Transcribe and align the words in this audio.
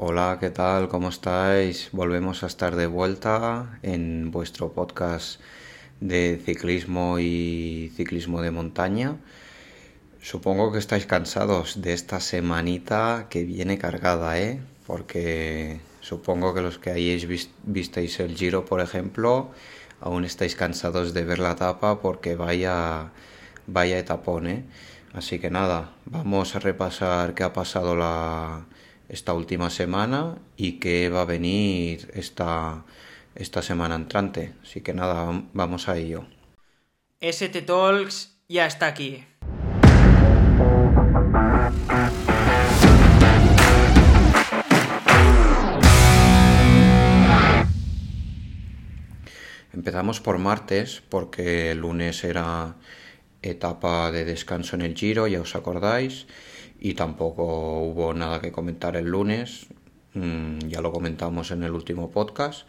Hola, 0.00 0.36
¿qué 0.38 0.50
tal? 0.50 0.88
¿Cómo 0.88 1.08
estáis? 1.08 1.88
Volvemos 1.90 2.44
a 2.44 2.46
estar 2.46 2.76
de 2.76 2.86
vuelta 2.86 3.80
en 3.82 4.30
vuestro 4.30 4.72
podcast 4.72 5.40
de 5.98 6.40
ciclismo 6.46 7.18
y 7.18 7.90
ciclismo 7.96 8.40
de 8.40 8.52
montaña. 8.52 9.16
Supongo 10.22 10.70
que 10.70 10.78
estáis 10.78 11.04
cansados 11.06 11.82
de 11.82 11.94
esta 11.94 12.20
semanita 12.20 13.26
que 13.28 13.42
viene 13.42 13.76
cargada, 13.76 14.38
¿eh? 14.38 14.60
Porque 14.86 15.80
supongo 16.00 16.54
que 16.54 16.60
los 16.62 16.78
que 16.78 16.92
hayáis 16.92 17.26
visteis 17.64 18.20
el 18.20 18.36
Giro, 18.36 18.66
por 18.66 18.80
ejemplo, 18.80 19.50
aún 20.00 20.24
estáis 20.24 20.54
cansados 20.54 21.12
de 21.12 21.24
ver 21.24 21.40
la 21.40 21.56
tapa 21.56 22.00
porque 22.00 22.36
vaya, 22.36 23.10
vaya 23.66 23.98
etapón, 23.98 24.46
¿eh? 24.46 24.64
Así 25.12 25.40
que 25.40 25.50
nada, 25.50 25.90
vamos 26.04 26.54
a 26.54 26.60
repasar 26.60 27.34
qué 27.34 27.42
ha 27.42 27.52
pasado 27.52 27.96
la, 27.96 28.64
esta 29.08 29.32
última 29.32 29.70
semana 29.70 30.38
y 30.56 30.78
qué 30.80 31.08
va 31.08 31.22
a 31.22 31.24
venir 31.24 32.10
esta, 32.14 32.84
esta 33.34 33.62
semana 33.62 33.94
entrante. 33.94 34.54
Así 34.62 34.80
que 34.80 34.94
nada, 34.94 35.44
vamos 35.52 35.88
a 35.88 35.96
ello. 35.96 36.26
ST 37.20 37.62
Talks 37.62 38.38
ya 38.48 38.66
está 38.66 38.86
aquí. 38.86 39.24
Empezamos 49.72 50.20
por 50.20 50.38
martes 50.38 51.02
porque 51.08 51.70
el 51.70 51.78
lunes 51.78 52.24
era 52.24 52.76
etapa 53.42 54.10
de 54.10 54.24
descanso 54.24 54.76
en 54.76 54.82
el 54.82 54.94
Giro, 54.96 55.26
ya 55.28 55.40
os 55.40 55.54
acordáis, 55.54 56.26
y 56.78 56.94
tampoco 56.94 57.80
hubo 57.80 58.14
nada 58.14 58.40
que 58.40 58.52
comentar 58.52 58.96
el 58.96 59.06
lunes, 59.06 59.66
mm, 60.14 60.58
ya 60.68 60.80
lo 60.80 60.92
comentamos 60.92 61.50
en 61.50 61.62
el 61.64 61.72
último 61.72 62.10
podcast. 62.10 62.68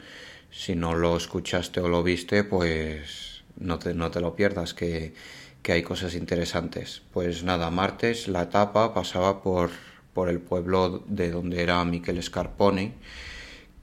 Si 0.52 0.76
no 0.76 0.96
lo 0.96 1.16
escuchaste 1.16 1.80
o 1.80 1.88
lo 1.90 2.02
viste, 2.04 2.44
pues 2.44 3.44
no 3.58 3.78
te, 3.78 3.94
no 3.94 4.10
te 4.10 4.20
lo 4.22 4.36
pierdas, 4.36 4.74
que, 4.74 5.14
que 5.62 5.74
hay 5.74 5.84
cosas 5.84 6.16
interesantes. 6.16 7.04
Pues 7.14 7.44
nada, 7.44 7.70
martes 7.70 8.28
la 8.28 8.44
etapa 8.44 8.94
pasaba 8.94 9.44
por, 9.44 9.70
por 10.14 10.30
el 10.30 10.40
pueblo 10.40 11.04
de 11.08 11.30
donde 11.32 11.62
era 11.62 11.84
Miquel 11.86 12.22
Scarpone, 12.24 12.94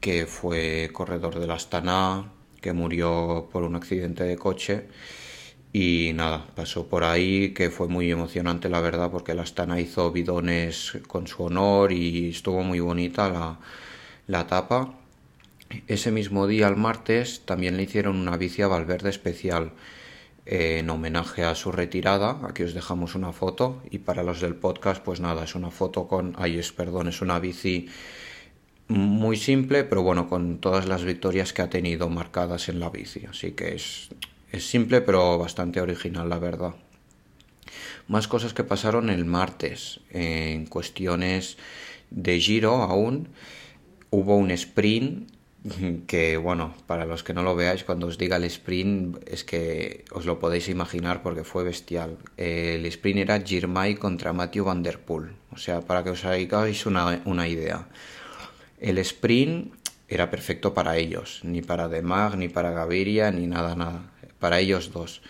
que 0.01 0.27
fue 0.27 0.91
corredor 0.93 1.39
de 1.39 1.47
la 1.47 1.55
Astana, 1.55 2.33
que 2.61 2.73
murió 2.73 3.49
por 3.53 3.63
un 3.63 3.77
accidente 3.77 4.25
de 4.25 4.37
coche 4.37 4.89
y 5.79 6.15
nada, 6.15 6.47
pasó 6.55 6.87
por 6.87 7.05
ahí 7.05 7.51
que 7.53 7.69
fue 7.69 7.87
muy 7.87 8.11
emocionante 8.11 8.71
la 8.71 8.81
verdad 8.81 9.11
porque 9.11 9.35
la 9.35 9.43
Astana 9.43 9.79
hizo 9.79 10.11
bidones 10.11 10.97
con 11.07 11.27
su 11.27 11.43
honor 11.43 11.93
y 11.93 12.31
estuvo 12.31 12.63
muy 12.63 12.81
bonita 12.81 13.29
la, 13.29 13.59
la 14.27 14.47
tapa. 14.47 14.95
Ese 15.87 16.11
mismo 16.13 16.47
día, 16.47 16.69
el 16.69 16.77
martes, 16.77 17.43
también 17.45 17.77
le 17.77 17.83
hicieron 17.83 18.17
una 18.17 18.39
bici 18.39 18.63
a 18.63 18.69
Valverde 18.69 19.11
especial 19.11 19.73
eh, 20.47 20.79
en 20.79 20.89
homenaje 20.89 21.45
a 21.45 21.55
su 21.55 21.71
retirada. 21.73 22.41
Aquí 22.49 22.63
os 22.63 22.73
dejamos 22.73 23.15
una 23.15 23.35
foto 23.35 23.83
y 23.91 23.99
para 23.99 24.23
los 24.23 24.41
del 24.41 24.55
podcast, 24.55 25.05
pues 25.05 25.21
nada, 25.21 25.45
es 25.45 25.55
una 25.55 25.71
foto 25.71 26.09
con, 26.09 26.35
ay, 26.39 26.59
es, 26.59 26.73
perdón, 26.73 27.09
es 27.09 27.21
una 27.21 27.39
bici 27.39 27.87
muy 28.89 29.37
simple, 29.37 29.85
pero 29.85 30.03
bueno, 30.03 30.27
con 30.27 30.57
todas 30.59 30.89
las 30.89 31.05
victorias 31.05 31.53
que 31.53 31.61
ha 31.61 31.69
tenido 31.69 32.09
marcadas 32.09 32.71
en 32.71 32.81
la 32.81 32.89
bici. 32.89 33.27
Así 33.27 33.53
que 33.53 33.75
es 33.75 34.09
es 34.53 34.69
simple 34.69 35.01
pero 35.01 35.39
bastante 35.39 35.81
original, 35.81 36.29
la 36.29 36.39
verdad. 36.39 36.75
Más 38.09 38.29
cosas 38.29 38.55
que 38.55 38.65
pasaron 38.65 39.11
el 39.11 39.25
martes. 39.25 40.01
En 40.11 40.67
cuestiones 40.67 41.57
de 42.11 42.41
giro 42.41 42.83
aún. 42.83 43.29
Hubo 44.11 44.37
un 44.37 44.51
sprint 44.53 45.31
que, 46.07 46.37
bueno, 46.37 46.75
para 46.87 47.07
los 47.07 47.25
que 47.25 47.35
no 47.35 47.43
lo 47.43 47.57
veáis, 47.57 47.83
cuando 47.83 48.07
os 48.07 48.19
diga 48.19 48.37
el 48.37 48.45
sprint, 48.45 49.19
es 49.29 49.43
que 49.43 50.05
os 50.13 50.25
lo 50.25 50.39
podéis 50.39 50.69
imaginar 50.69 51.23
porque 51.23 51.43
fue 51.43 51.65
bestial. 51.65 52.17
El 52.37 52.87
sprint 52.87 53.19
era 53.19 53.41
Girmay 53.41 53.97
contra 53.97 54.33
Matthew 54.33 54.65
Van 54.65 54.83
Der 54.83 55.01
Poel. 55.01 55.33
O 55.51 55.59
sea, 55.59 55.81
para 55.81 56.05
que 56.05 56.11
os 56.11 56.25
hagáis 56.25 56.87
una, 56.87 57.21
una 57.25 57.49
idea. 57.49 57.89
El 58.81 58.99
sprint 58.99 59.75
era 60.09 60.31
perfecto 60.31 60.73
para 60.73 60.97
ellos, 60.99 61.41
ni 61.43 61.63
para 61.63 61.89
Demag, 61.89 62.37
ni 62.37 62.49
para 62.49 62.71
Gaviria, 62.71 63.33
ni 63.33 63.49
nada, 63.49 63.75
nada 63.75 64.13
para 64.47 64.61
ellos 64.61 64.93
dos. 64.93 65.23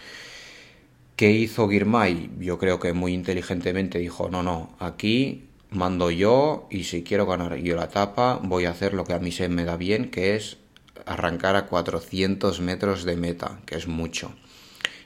¿Qué 1.17 1.31
hizo 1.31 1.71
Girmay? 1.71 2.33
Yo 2.39 2.59
creo 2.59 2.79
que 2.79 2.93
muy 2.93 3.15
inteligentemente 3.15 3.99
dijo, 3.99 4.29
no, 4.29 4.43
no, 4.43 4.77
aquí 4.79 5.49
mando 5.71 6.11
yo 6.11 6.69
y 6.71 6.85
si 6.85 7.03
quiero 7.03 7.25
ganar 7.25 7.57
yo 7.57 7.77
la 7.77 7.85
etapa 7.85 8.39
voy 8.43 8.67
a 8.67 8.73
hacer 8.73 8.93
lo 8.93 9.05
que 9.05 9.15
a 9.15 9.19
mí 9.19 9.33
se 9.33 9.49
me 9.49 9.65
da 9.65 9.79
bien, 9.79 10.11
que 10.11 10.37
es 10.37 10.59
arrancar 11.07 11.57
a 11.57 11.65
400 11.65 12.61
metros 12.61 13.05
de 13.05 13.17
meta, 13.17 13.59
que 13.65 13.77
es 13.77 13.89
mucho. 13.89 14.35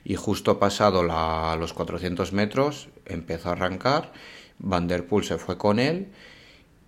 Y 0.02 0.16
justo 0.16 0.58
pasado 0.58 1.04
los 1.04 1.72
400 1.72 2.32
metros 2.32 2.88
empezó 3.06 3.50
a 3.50 3.52
arrancar, 3.52 4.12
Van 4.58 4.88
Der 4.88 5.06
se 5.22 5.38
fue 5.38 5.56
con 5.56 5.78
él 5.78 6.08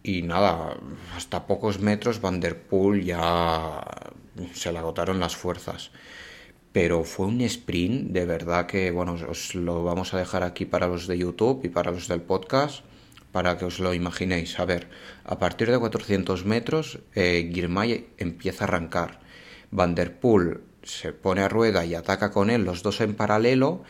y 0.03 0.23
nada, 0.23 0.77
hasta 1.17 1.47
pocos 1.47 1.79
metros 1.79 2.21
Van 2.21 2.41
Der 2.41 2.67
ya 3.05 3.81
se 4.55 4.73
le 4.73 4.79
agotaron 4.81 5.21
las 5.21 5.37
fuerzas 5.37 5.93
pero 6.73 7.05
fue 7.05 7.27
un 7.27 7.41
sprint 7.43 8.13
de 8.13 8.25
verdad 8.25 8.67
que, 8.67 8.91
bueno, 8.91 9.17
os 9.29 9.55
lo 9.55 9.85
vamos 9.85 10.15
a 10.15 10.19
dejar 10.19 10.43
aquí 10.43 10.65
para 10.65 10.87
los 10.87 11.07
de 11.07 11.19
YouTube 11.19 11.61
y 11.65 11.69
para 11.69 11.91
los 11.91 12.09
del 12.09 12.23
podcast, 12.23 12.85
para 13.31 13.59
que 13.59 13.67
os 13.67 13.79
lo 13.79 13.95
imaginéis. 13.95 14.59
A 14.59 14.65
ver, 14.65 14.89
a 15.25 15.39
partir 15.39 15.71
de 15.71 15.79
400 15.79 16.45
metros, 16.45 17.01
eh, 17.15 17.51
Girmay 17.53 18.09
empieza 18.19 18.65
a 18.65 18.69
arrancar. 18.69 19.21
Van 19.71 19.95
der 19.95 20.19
Poel 20.19 20.61
se 20.83 21.13
pone 21.13 21.43
a 21.43 21.49
rueda 21.49 21.85
y 21.85 21.95
ataca 21.95 22.31
con 22.31 22.51
él, 22.51 22.65
los 22.65 22.83
dos 22.83 23.01
en 23.01 23.15
paralelo, 23.15 23.83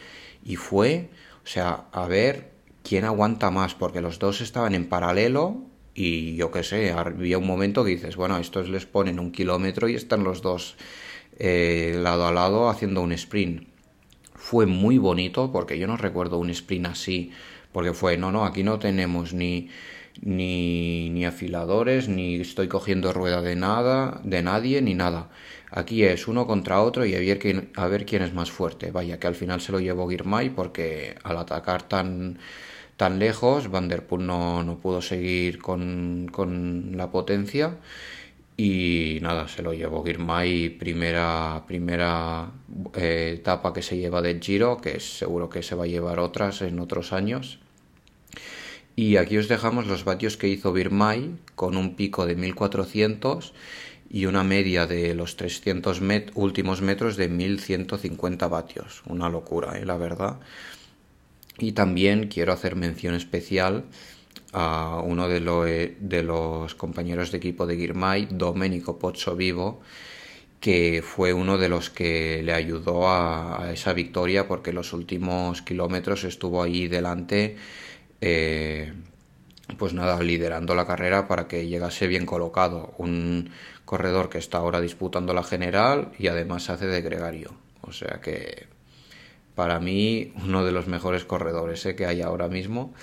y 0.44 0.56
fue, 0.56 1.10
o 1.44 1.46
sea, 1.46 1.86
a 1.92 2.06
ver 2.06 2.52
quién 2.82 3.04
aguanta 3.04 3.50
más, 3.50 3.74
porque 3.74 4.00
los 4.00 4.18
dos 4.18 4.40
estaban 4.40 4.74
en 4.74 4.88
paralelo 4.88 5.62
y 5.94 6.36
yo 6.36 6.50
qué 6.50 6.62
sé, 6.62 6.90
había 6.90 7.38
un 7.38 7.46
momento 7.46 7.84
que 7.84 7.90
dices, 7.90 8.16
bueno, 8.16 8.38
estos 8.38 8.68
les 8.68 8.86
ponen 8.86 9.20
un 9.20 9.30
kilómetro 9.30 9.88
y 9.88 9.94
están 9.94 10.24
los 10.24 10.42
dos 10.42 10.76
eh, 11.38 11.98
lado 12.02 12.26
a 12.26 12.32
lado 12.32 12.68
haciendo 12.68 13.02
un 13.02 13.12
sprint. 13.12 13.68
Fue 14.34 14.66
muy 14.66 14.98
bonito 14.98 15.52
porque 15.52 15.78
yo 15.78 15.86
no 15.86 15.96
recuerdo 15.96 16.38
un 16.38 16.50
sprint 16.50 16.86
así, 16.86 17.32
porque 17.72 17.92
fue, 17.92 18.16
no, 18.16 18.32
no, 18.32 18.44
aquí 18.44 18.62
no 18.64 18.78
tenemos 18.78 19.32
ni, 19.32 19.70
ni, 20.20 21.10
ni 21.10 21.24
afiladores, 21.24 22.08
ni 22.08 22.36
estoy 22.40 22.68
cogiendo 22.68 23.12
rueda 23.12 23.40
de 23.42 23.56
nada, 23.56 24.20
de 24.24 24.42
nadie, 24.42 24.82
ni 24.82 24.94
nada. 24.94 25.30
Aquí 25.70 26.04
es 26.04 26.28
uno 26.28 26.46
contra 26.46 26.82
otro 26.82 27.06
y 27.06 27.14
a 27.14 27.20
ver 27.20 27.38
quién, 27.38 27.70
a 27.76 27.86
ver 27.86 28.04
quién 28.04 28.22
es 28.22 28.34
más 28.34 28.50
fuerte. 28.50 28.90
Vaya, 28.90 29.18
que 29.18 29.26
al 29.26 29.34
final 29.34 29.60
se 29.60 29.72
lo 29.72 29.80
llevó 29.80 30.08
Girmay 30.08 30.50
porque 30.50 31.16
al 31.24 31.38
atacar 31.38 31.82
tan, 31.88 32.38
tan 32.96 33.18
lejos, 33.18 33.70
Van 33.70 33.88
Der 33.88 34.06
Poel 34.06 34.26
no, 34.26 34.62
no 34.62 34.78
pudo 34.78 35.00
seguir 35.00 35.58
con, 35.60 36.28
con 36.30 36.92
la 36.96 37.10
potencia 37.10 37.78
y 38.56 39.18
nada, 39.22 39.48
se 39.48 39.62
lo 39.62 39.72
llevó 39.72 40.04
Girmay, 40.04 40.70
primera, 40.70 41.64
primera 41.66 42.50
eh, 42.94 43.36
etapa 43.38 43.72
que 43.72 43.82
se 43.82 43.96
lleva 43.96 44.20
del 44.20 44.40
Giro, 44.40 44.76
que 44.78 45.00
seguro 45.00 45.48
que 45.48 45.62
se 45.62 45.74
va 45.74 45.84
a 45.84 45.88
llevar 45.88 46.18
otras 46.18 46.62
en 46.62 46.78
otros 46.78 47.12
años. 47.12 47.58
Y 48.94 49.16
aquí 49.16 49.38
os 49.38 49.48
dejamos 49.48 49.86
los 49.86 50.04
vatios 50.04 50.36
que 50.36 50.48
hizo 50.48 50.74
Girmay 50.74 51.30
con 51.54 51.76
un 51.76 51.96
pico 51.96 52.26
de 52.26 52.36
1400 52.36 53.54
y 54.10 54.26
una 54.26 54.44
media 54.44 54.86
de 54.86 55.14
los 55.14 55.36
300 55.36 56.02
últimos 56.34 56.82
metros 56.82 57.16
de 57.16 57.28
1150 57.28 58.48
vatios. 58.48 59.02
Una 59.06 59.30
locura, 59.30 59.78
¿eh? 59.78 59.86
la 59.86 59.96
verdad. 59.96 60.40
Y 61.58 61.72
también 61.72 62.28
quiero 62.28 62.52
hacer 62.52 62.76
mención 62.76 63.14
especial 63.14 63.84
a 64.52 65.00
uno 65.04 65.28
de, 65.28 65.96
de 65.98 66.22
los 66.22 66.74
compañeros 66.74 67.30
de 67.32 67.38
equipo 67.38 67.66
de 67.66 67.76
Girmay, 67.76 68.28
Domenico 68.30 68.98
Pozzo 68.98 69.34
Vivo, 69.34 69.80
que 70.62 71.02
fue 71.04 71.32
uno 71.32 71.58
de 71.58 71.68
los 71.68 71.90
que 71.90 72.40
le 72.44 72.52
ayudó 72.52 73.08
a, 73.10 73.70
esa 73.72 73.92
victoria 73.94 74.46
porque 74.46 74.72
los 74.72 74.92
últimos 74.92 75.60
kilómetros 75.60 76.22
estuvo 76.22 76.62
ahí 76.62 76.86
delante, 76.86 77.56
eh, 78.20 78.92
pues 79.76 79.92
nada, 79.92 80.22
liderando 80.22 80.76
la 80.76 80.86
carrera 80.86 81.26
para 81.26 81.48
que 81.48 81.66
llegase 81.66 82.06
bien 82.06 82.26
colocado. 82.26 82.94
Un 82.98 83.50
corredor 83.84 84.28
que 84.28 84.38
está 84.38 84.58
ahora 84.58 84.80
disputando 84.80 85.34
la 85.34 85.42
general 85.42 86.12
y 86.18 86.28
además 86.28 86.70
hace 86.70 86.86
de 86.86 87.02
gregario. 87.02 87.54
O 87.80 87.92
sea 87.92 88.20
que 88.22 88.68
para 89.56 89.80
mí 89.80 90.32
uno 90.44 90.64
de 90.64 90.72
los 90.72 90.86
mejores 90.86 91.24
corredores 91.24 91.84
eh, 91.86 91.96
que 91.96 92.06
hay 92.06 92.22
ahora 92.22 92.48
mismo. 92.48 92.94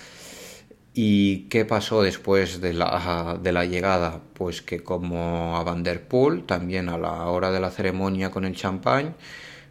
¿Y 0.92 1.48
qué 1.48 1.64
pasó 1.64 2.02
después 2.02 2.60
de 2.60 2.72
la, 2.74 3.38
de 3.40 3.52
la 3.52 3.64
llegada? 3.64 4.20
Pues 4.34 4.60
que 4.60 4.82
como 4.82 5.56
a 5.56 5.62
Van 5.62 5.82
Der 5.82 6.06
también 6.46 6.88
a 6.88 6.98
la 6.98 7.26
hora 7.26 7.52
de 7.52 7.60
la 7.60 7.70
ceremonia 7.70 8.30
con 8.30 8.44
el 8.44 8.56
champán, 8.56 9.14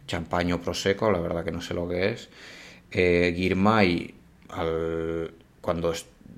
champán 0.06 0.50
o 0.52 0.60
prosecco, 0.60 1.10
la 1.10 1.20
verdad 1.20 1.44
que 1.44 1.52
no 1.52 1.60
sé 1.60 1.74
lo 1.74 1.88
que 1.88 2.10
es, 2.10 2.30
eh, 2.90 3.34
Girmay, 3.36 4.14
al, 4.48 5.34
cuando 5.60 5.92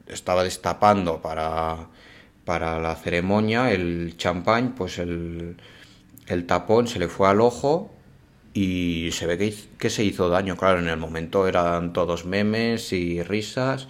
estaba 0.09 0.45
destapando 0.45 1.23
para, 1.23 1.89
para 2.45 2.79
la 2.81 2.97
ceremonia 2.97 3.71
el 3.73 4.17
champán, 4.17 4.75
pues 4.75 4.99
el, 4.99 5.57
el 6.27 6.47
tapón 6.47 6.89
se 6.89 6.99
le 6.99 7.09
fue 7.09 7.29
al 7.29 7.41
ojo 7.41 7.91
y 8.55 9.11
se 9.13 9.27
ve 9.27 9.39
que, 9.39 9.55
que, 9.79 9.91
se 9.91 10.05
hizo 10.05 10.29
daño. 10.29 10.57
Claro, 10.57 10.81
en 10.81 10.89
el 10.89 10.99
momento 10.99 11.49
eran 11.49 11.93
todos 11.93 12.27
memes 12.27 12.93
y 12.93 13.23
risas, 13.23 13.89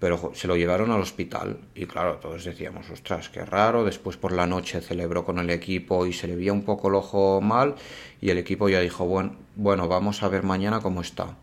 pero 0.00 0.32
se 0.34 0.48
lo 0.48 0.56
llevaron 0.56 0.90
al 0.90 1.02
hospital 1.02 1.58
y 1.74 1.84
claro, 1.84 2.16
todos 2.16 2.42
decíamos, 2.42 2.88
ostras, 2.90 3.28
qué 3.28 3.44
raro. 3.44 3.84
Después 3.84 4.16
por 4.16 4.32
la 4.32 4.46
noche 4.46 4.80
celebró 4.80 5.26
con 5.26 5.38
el 5.38 5.50
equipo 5.50 6.06
y 6.06 6.14
se 6.14 6.26
le 6.26 6.36
veía 6.36 6.54
un 6.54 6.64
poco 6.64 6.88
el 6.88 6.94
ojo 6.94 7.40
mal 7.42 7.74
y 8.20 8.30
el 8.30 8.38
equipo 8.38 8.70
ya 8.70 8.80
dijo, 8.80 9.04
bueno, 9.04 9.36
bueno 9.56 9.88
vamos 9.88 10.22
a 10.22 10.28
ver 10.28 10.42
mañana 10.42 10.80
cómo 10.80 11.02
está. 11.02 11.36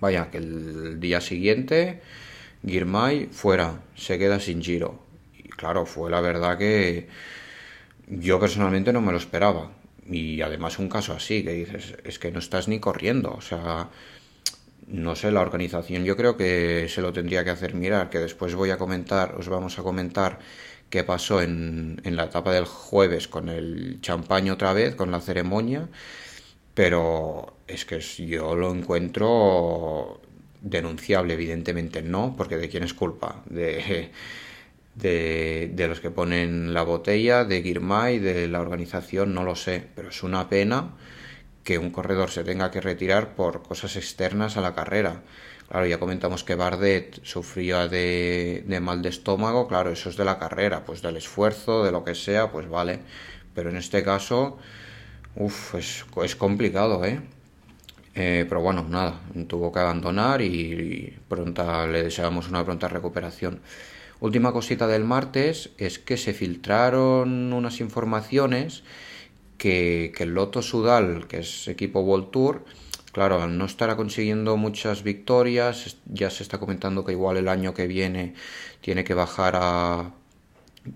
Vaya, 0.00 0.30
que 0.30 0.36
el 0.38 1.00
día 1.00 1.22
siguiente 1.22 2.02
Girmay 2.66 3.28
fuera, 3.32 3.80
se 3.96 4.18
queda 4.18 4.38
sin 4.38 4.62
giro. 4.62 5.00
Y 5.36 5.48
claro, 5.48 5.86
fue 5.86 6.10
la 6.10 6.20
verdad 6.20 6.58
que 6.58 7.08
yo 8.06 8.38
personalmente 8.38 8.92
no 8.92 9.00
me 9.00 9.12
lo 9.12 9.18
esperaba. 9.18 9.70
Y 10.06 10.42
además 10.42 10.78
un 10.78 10.88
caso 10.88 11.14
así, 11.14 11.42
que 11.42 11.52
dices, 11.52 11.96
es 12.04 12.18
que 12.18 12.30
no 12.30 12.38
estás 12.38 12.68
ni 12.68 12.80
corriendo. 12.80 13.32
O 13.32 13.40
sea, 13.40 13.88
no 14.92 15.16
sé, 15.16 15.32
la 15.32 15.40
organización 15.40 16.04
yo 16.04 16.16
creo 16.16 16.36
que 16.36 16.86
se 16.88 17.02
lo 17.02 17.12
tendría 17.12 17.44
que 17.44 17.50
hacer 17.50 17.74
mirar, 17.74 18.10
que 18.10 18.18
después 18.18 18.54
voy 18.54 18.70
a 18.70 18.78
comentar, 18.78 19.34
os 19.34 19.48
vamos 19.48 19.78
a 19.78 19.82
comentar 19.82 20.38
qué 20.90 21.04
pasó 21.04 21.40
en, 21.42 22.00
en 22.04 22.16
la 22.16 22.24
etapa 22.24 22.52
del 22.52 22.66
jueves 22.66 23.26
con 23.28 23.48
el 23.48 24.00
champán 24.02 24.50
otra 24.50 24.72
vez, 24.72 24.94
con 24.94 25.10
la 25.10 25.20
ceremonia. 25.20 25.88
Pero 26.74 27.56
es 27.66 27.84
que 27.84 28.00
yo 28.00 28.54
lo 28.56 28.72
encuentro 28.72 30.20
denunciable, 30.60 31.34
evidentemente 31.34 32.02
no, 32.02 32.34
porque 32.36 32.56
¿de 32.56 32.68
quién 32.68 32.82
es 32.84 32.94
culpa? 32.94 33.42
De, 33.46 34.10
de, 34.94 35.86
los 35.88 36.00
que 36.00 36.10
ponen 36.10 36.74
la 36.74 36.82
botella, 36.82 37.44
de 37.44 37.62
Girmay, 37.62 38.18
de 38.18 38.48
la 38.48 38.60
organización, 38.60 39.34
no 39.34 39.44
lo 39.44 39.56
sé, 39.56 39.84
pero 39.94 40.10
es 40.10 40.22
una 40.22 40.48
pena 40.48 40.94
que 41.64 41.78
un 41.78 41.90
corredor 41.90 42.30
se 42.30 42.44
tenga 42.44 42.70
que 42.70 42.80
retirar 42.80 43.34
por 43.34 43.62
cosas 43.62 43.96
externas 43.96 44.56
a 44.56 44.60
la 44.60 44.74
carrera. 44.74 45.22
Claro, 45.68 45.86
ya 45.86 45.98
comentamos 45.98 46.44
que 46.44 46.54
Bardet 46.54 47.24
sufría 47.24 47.88
de, 47.88 48.64
mal 48.82 49.00
de 49.00 49.08
estómago, 49.08 49.68
claro, 49.68 49.90
eso 49.90 50.10
es 50.10 50.16
de 50.16 50.24
la 50.24 50.38
carrera, 50.38 50.84
pues 50.84 51.00
del 51.00 51.16
esfuerzo, 51.16 51.84
de 51.84 51.92
lo 51.92 52.04
que 52.04 52.14
sea, 52.14 52.50
pues 52.52 52.68
vale, 52.68 53.00
pero 53.54 53.70
en 53.70 53.76
este 53.76 54.02
caso, 54.02 54.58
uff, 55.34 55.74
es, 55.76 56.04
es 56.22 56.36
complicado, 56.36 57.04
¿eh? 57.04 57.20
Eh, 58.14 58.44
pero 58.46 58.60
bueno, 58.60 58.84
nada, 58.88 59.20
tuvo 59.48 59.72
que 59.72 59.78
abandonar 59.78 60.42
y, 60.42 61.18
pronta, 61.28 61.86
le 61.86 62.02
deseamos 62.02 62.48
una 62.48 62.64
pronta 62.64 62.88
recuperación. 62.88 63.60
Última 64.20 64.52
cosita 64.52 64.86
del 64.86 65.04
martes 65.04 65.70
es 65.78 65.98
que 65.98 66.16
se 66.16 66.34
filtraron 66.34 67.52
unas 67.52 67.80
informaciones 67.80 68.84
que, 69.58 70.12
que 70.16 70.24
el 70.24 70.34
Loto 70.34 70.62
Sudal, 70.62 71.26
que 71.28 71.40
es 71.40 71.68
equipo 71.68 72.00
World 72.00 72.30
Tour, 72.30 72.64
claro, 73.12 73.46
no 73.46 73.64
estar 73.64 73.94
consiguiendo 73.96 74.56
muchas 74.56 75.02
victorias, 75.02 75.96
ya 76.06 76.30
se 76.30 76.42
está 76.42 76.58
comentando 76.58 77.04
que 77.04 77.12
igual 77.12 77.36
el 77.36 77.48
año 77.48 77.74
que 77.74 77.86
viene 77.86 78.34
tiene 78.80 79.04
que 79.04 79.14
bajar 79.14 79.54
a 79.56 80.12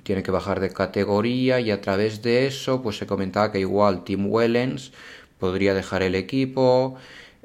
tiene 0.02 0.22
que 0.22 0.32
bajar 0.32 0.60
de 0.60 0.70
categoría 0.72 1.60
y 1.60 1.70
a 1.70 1.80
través 1.80 2.22
de 2.22 2.46
eso 2.46 2.82
pues 2.82 2.98
se 2.98 3.06
comentaba 3.06 3.52
que 3.52 3.60
igual 3.60 4.04
Tim 4.04 4.26
Wellens 4.26 4.92
podría 5.38 5.74
dejar 5.74 6.02
el 6.02 6.14
equipo, 6.14 6.96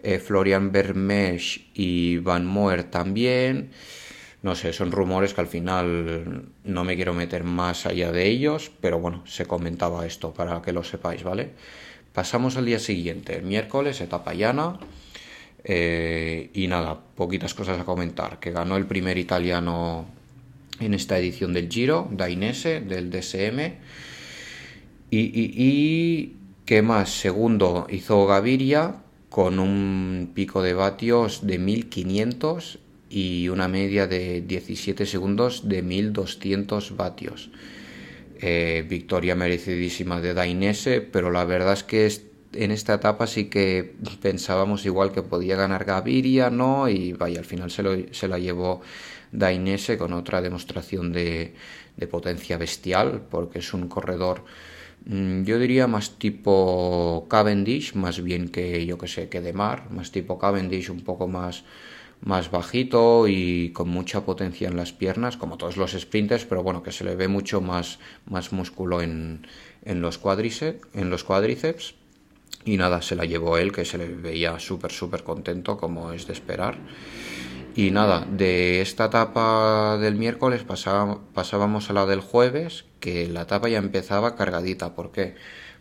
eh, 0.03 0.19
Florian 0.19 0.71
Bermesh 0.71 1.69
y 1.73 2.17
Van 2.17 2.45
Moer 2.45 2.83
también. 2.83 3.71
No 4.41 4.55
sé, 4.55 4.73
son 4.73 4.91
rumores 4.91 5.33
que 5.33 5.41
al 5.41 5.47
final 5.47 6.49
no 6.63 6.83
me 6.83 6.95
quiero 6.95 7.13
meter 7.13 7.43
más 7.43 7.85
allá 7.85 8.11
de 8.11 8.27
ellos, 8.27 8.71
pero 8.81 8.99
bueno, 8.99 9.23
se 9.27 9.45
comentaba 9.45 10.05
esto 10.05 10.33
para 10.33 10.61
que 10.61 10.73
lo 10.73 10.83
sepáis, 10.83 11.23
¿vale? 11.23 11.51
Pasamos 12.13 12.57
al 12.57 12.65
día 12.65 12.79
siguiente, 12.79 13.38
el 13.38 13.43
miércoles, 13.43 14.01
etapa 14.01 14.33
llana. 14.33 14.79
Eh, 15.63 16.49
y 16.53 16.67
nada, 16.67 16.99
poquitas 17.15 17.53
cosas 17.53 17.79
a 17.79 17.85
comentar. 17.85 18.39
Que 18.39 18.51
ganó 18.51 18.77
el 18.77 18.88
primer 18.88 19.17
italiano 19.17 20.05
en 20.79 20.95
esta 20.95 21.19
edición 21.19 21.53
del 21.53 21.69
Giro, 21.69 22.07
Dainese, 22.11 22.81
del 22.81 23.11
DSM. 23.11 23.75
y 25.11 26.33
¿Qué 26.71 26.81
más? 26.81 27.09
Segundo 27.09 27.85
hizo 27.89 28.25
Gaviria 28.25 28.95
con 29.29 29.59
un 29.59 30.31
pico 30.33 30.61
de 30.61 30.73
vatios 30.73 31.45
de 31.45 31.59
1500 31.59 32.79
y 33.11 33.49
una 33.49 33.67
media 33.67 34.07
de 34.07 34.41
17 34.41 35.05
segundos 35.05 35.67
de 35.67 35.81
1200 35.81 36.95
vatios. 36.95 37.49
Eh, 38.39 38.85
victoria 38.87 39.35
merecidísima 39.35 40.21
de 40.21 40.33
Dainese, 40.33 41.01
pero 41.01 41.29
la 41.29 41.45
verdad 41.45 41.73
es 41.73 41.83
que 41.83 42.11
en 42.53 42.71
esta 42.71 42.95
etapa 42.95 43.27
sí 43.27 43.45
que 43.45 43.95
pensábamos 44.21 44.85
igual 44.85 45.11
que 45.11 45.21
podía 45.21 45.55
ganar 45.55 45.85
Gaviria, 45.85 46.49
¿no? 46.49 46.89
Y 46.89 47.13
vaya, 47.13 47.39
al 47.39 47.45
final 47.45 47.69
se, 47.69 47.83
lo, 47.83 47.95
se 48.11 48.27
la 48.27 48.39
llevó 48.39 48.81
Dainese 49.31 49.97
con 49.97 50.13
otra 50.13 50.41
demostración 50.41 51.11
de, 51.11 51.53
de 51.97 52.07
potencia 52.07 52.57
bestial, 52.57 53.27
porque 53.29 53.59
es 53.59 53.73
un 53.73 53.87
corredor 53.87 54.43
Mm, 55.05 55.43
yo 55.43 55.57
diría 55.57 55.87
más 55.87 56.19
tipo 56.19 57.25
Cavendish, 57.29 57.95
más 57.95 58.21
bien 58.21 58.49
que 58.49 58.85
yo 58.85 58.97
que 58.97 59.07
sé, 59.07 59.29
que 59.29 59.41
de 59.41 59.53
mar, 59.53 59.89
más 59.91 60.11
tipo 60.11 60.37
Cavendish, 60.37 60.89
un 60.91 61.01
poco 61.01 61.27
más, 61.27 61.63
más 62.21 62.51
bajito 62.51 63.27
y 63.27 63.71
con 63.73 63.89
mucha 63.89 64.23
potencia 64.25 64.68
en 64.68 64.77
las 64.77 64.94
piernas, 64.94 65.38
como 65.38 65.57
todos 65.57 65.77
los 65.77 65.91
sprinters, 65.91 66.45
pero 66.45 66.63
bueno, 66.63 66.83
que 66.83 66.91
se 66.91 67.03
le 67.03 67.15
ve 67.15 67.27
mucho 67.27 67.62
más, 67.62 68.00
más 68.25 68.53
músculo 68.53 69.01
en, 69.01 69.47
en, 69.83 70.01
los 70.01 70.18
cuádriceps, 70.18 70.88
en 70.94 71.09
los 71.09 71.23
cuádriceps. 71.23 71.95
Y 72.63 72.77
nada, 72.77 73.01
se 73.01 73.15
la 73.15 73.25
llevó 73.25 73.57
él, 73.57 73.71
que 73.71 73.85
se 73.85 73.97
le 73.97 74.07
veía 74.07 74.59
súper, 74.59 74.91
súper 74.91 75.23
contento, 75.23 75.77
como 75.77 76.12
es 76.12 76.27
de 76.27 76.33
esperar. 76.33 76.77
Y 77.75 77.89
nada, 77.89 78.27
de 78.29 78.81
esta 78.81 79.06
etapa 79.06 79.97
del 79.97 80.15
miércoles 80.15 80.63
pasábamos 80.63 81.89
a 81.89 81.94
la 81.94 82.06
del 82.06 82.19
jueves, 82.19 82.85
que 83.00 83.27
la 83.29 83.44
etapa 83.44 83.69
ya 83.69 83.79
empezaba 83.79 84.35
cargadita. 84.35 84.94
¿Por 84.94 85.12
qué? 85.12 85.35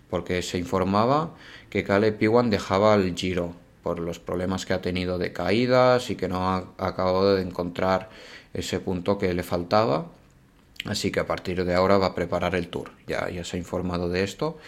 Porque 0.09 0.41
se 0.41 0.57
informaba 0.57 1.35
que 1.69 1.85
Caleb 1.85 2.17
Piwan 2.17 2.49
dejaba 2.49 2.95
el 2.95 3.15
giro 3.15 3.57
por 3.83 3.99
los 3.99 4.19
problemas 4.19 4.67
que 4.67 4.73
ha 4.73 4.81
tenido 4.81 5.19
de 5.19 5.33
caídas 5.33 6.11
y 6.11 6.17
que 6.17 6.29
no 6.29 6.49
ha 6.49 6.65
acabado 6.79 7.37
de 7.37 7.43
encontrar 7.43 8.11
ese 8.55 8.81
punto 8.81 9.19
que 9.19 9.33
le 9.35 9.43
faltaba. 9.43 10.07
Así 10.87 11.11
que 11.11 11.21
a 11.21 11.27
partir 11.27 11.65
de 11.65 11.75
ahora 11.75 11.99
va 11.99 12.07
a 12.07 12.15
preparar 12.15 12.55
el 12.55 12.69
tour. 12.69 12.91
Ya, 13.07 13.29
ya 13.31 13.45
se 13.45 13.57
ha 13.57 13.59
informado 13.59 14.09
de 14.09 14.25
esto. 14.25 14.59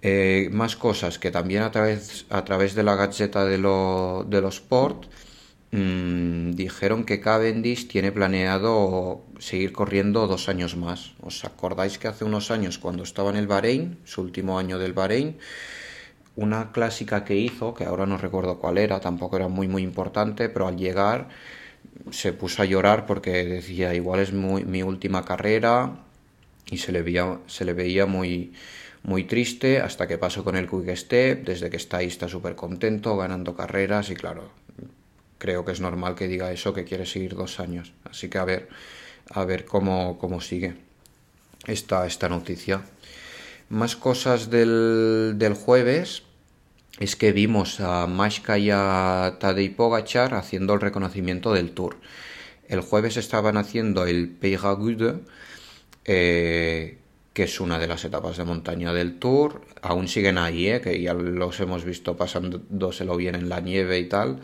Eh, 0.00 0.48
más 0.52 0.76
cosas 0.76 1.18
que 1.18 1.30
también 1.30 1.62
a 1.62 1.70
través, 1.70 2.26
a 2.30 2.44
través 2.44 2.74
de 2.74 2.82
la 2.84 2.94
gacheta 2.94 3.44
de, 3.44 3.58
lo, 3.58 4.24
de 4.28 4.40
los 4.40 4.56
Sport 4.56 5.06
Mm, 5.70 6.52
dijeron 6.52 7.04
que 7.04 7.20
Cavendish 7.20 7.88
tiene 7.88 8.10
planeado 8.10 9.20
seguir 9.38 9.72
corriendo 9.72 10.26
dos 10.26 10.48
años 10.48 10.76
más. 10.76 11.12
¿Os 11.20 11.44
acordáis 11.44 11.98
que 11.98 12.08
hace 12.08 12.24
unos 12.24 12.50
años, 12.50 12.78
cuando 12.78 13.02
estaba 13.02 13.30
en 13.30 13.36
el 13.36 13.46
Bahrein, 13.46 13.98
su 14.04 14.22
último 14.22 14.58
año 14.58 14.78
del 14.78 14.94
Bahrein, 14.94 15.36
una 16.38 16.70
clásica 16.70 17.24
que 17.24 17.36
hizo, 17.36 17.74
que 17.74 17.84
ahora 17.84 18.06
no 18.06 18.16
recuerdo 18.16 18.58
cuál 18.58 18.78
era, 18.78 19.00
tampoco 19.00 19.36
era 19.36 19.48
muy 19.48 19.66
muy 19.66 19.82
importante, 19.82 20.48
pero 20.48 20.68
al 20.68 20.76
llegar 20.76 21.28
se 22.12 22.32
puso 22.32 22.62
a 22.62 22.64
llorar 22.64 23.06
porque 23.06 23.44
decía, 23.44 23.94
igual 23.94 24.20
es 24.20 24.32
mi 24.32 24.82
última 24.82 25.24
carrera 25.24 25.98
y 26.70 26.78
se 26.78 26.92
le 26.92 27.02
veía, 27.02 27.38
se 27.46 27.64
le 27.64 27.72
veía 27.72 28.06
muy, 28.06 28.52
muy 29.02 29.24
triste 29.24 29.80
hasta 29.80 30.06
que 30.06 30.16
pasó 30.18 30.44
con 30.44 30.56
el 30.56 30.68
Quick 30.68 30.94
Step, 30.94 31.44
desde 31.44 31.70
que 31.70 31.76
está 31.76 31.98
ahí 31.98 32.06
está 32.06 32.28
súper 32.28 32.54
contento, 32.54 33.16
ganando 33.16 33.56
carreras 33.56 34.10
y 34.10 34.14
claro, 34.14 34.50
creo 35.38 35.64
que 35.64 35.72
es 35.72 35.80
normal 35.80 36.14
que 36.14 36.28
diga 36.28 36.52
eso, 36.52 36.72
que 36.72 36.84
quiere 36.84 37.06
seguir 37.06 37.34
dos 37.34 37.58
años. 37.58 37.92
Así 38.04 38.28
que 38.28 38.38
a 38.38 38.44
ver, 38.44 38.68
a 39.30 39.44
ver 39.44 39.64
cómo, 39.64 40.18
cómo 40.18 40.40
sigue 40.40 40.76
esta, 41.66 42.06
esta 42.06 42.28
noticia. 42.28 42.82
Más 43.70 43.96
cosas 43.96 44.50
del, 44.50 45.34
del 45.36 45.54
jueves 45.54 46.22
es 46.98 47.16
que 47.16 47.32
vimos 47.32 47.80
a 47.80 48.06
Mashka 48.06 48.58
y 48.58 48.70
a 48.72 49.36
Tadej 49.38 49.74
Pogachar 49.76 50.34
haciendo 50.34 50.74
el 50.74 50.80
reconocimiento 50.80 51.52
del 51.52 51.72
Tour. 51.72 51.96
El 52.68 52.80
jueves 52.80 53.16
estaban 53.16 53.56
haciendo 53.56 54.04
el 54.06 54.28
Peyragude, 54.28 55.20
eh, 56.04 56.98
que 57.32 57.44
es 57.44 57.60
una 57.60 57.78
de 57.78 57.86
las 57.86 58.04
etapas 58.04 58.36
de 58.36 58.44
montaña 58.44 58.92
del 58.92 59.18
Tour. 59.18 59.62
Aún 59.80 60.08
siguen 60.08 60.38
ahí, 60.38 60.68
eh, 60.68 60.80
que 60.80 61.00
ya 61.00 61.14
los 61.14 61.60
hemos 61.60 61.84
visto 61.84 62.16
pasándoselo 62.16 63.16
bien 63.16 63.36
en 63.36 63.48
la 63.48 63.60
nieve 63.60 63.98
y 63.98 64.08
tal. 64.08 64.40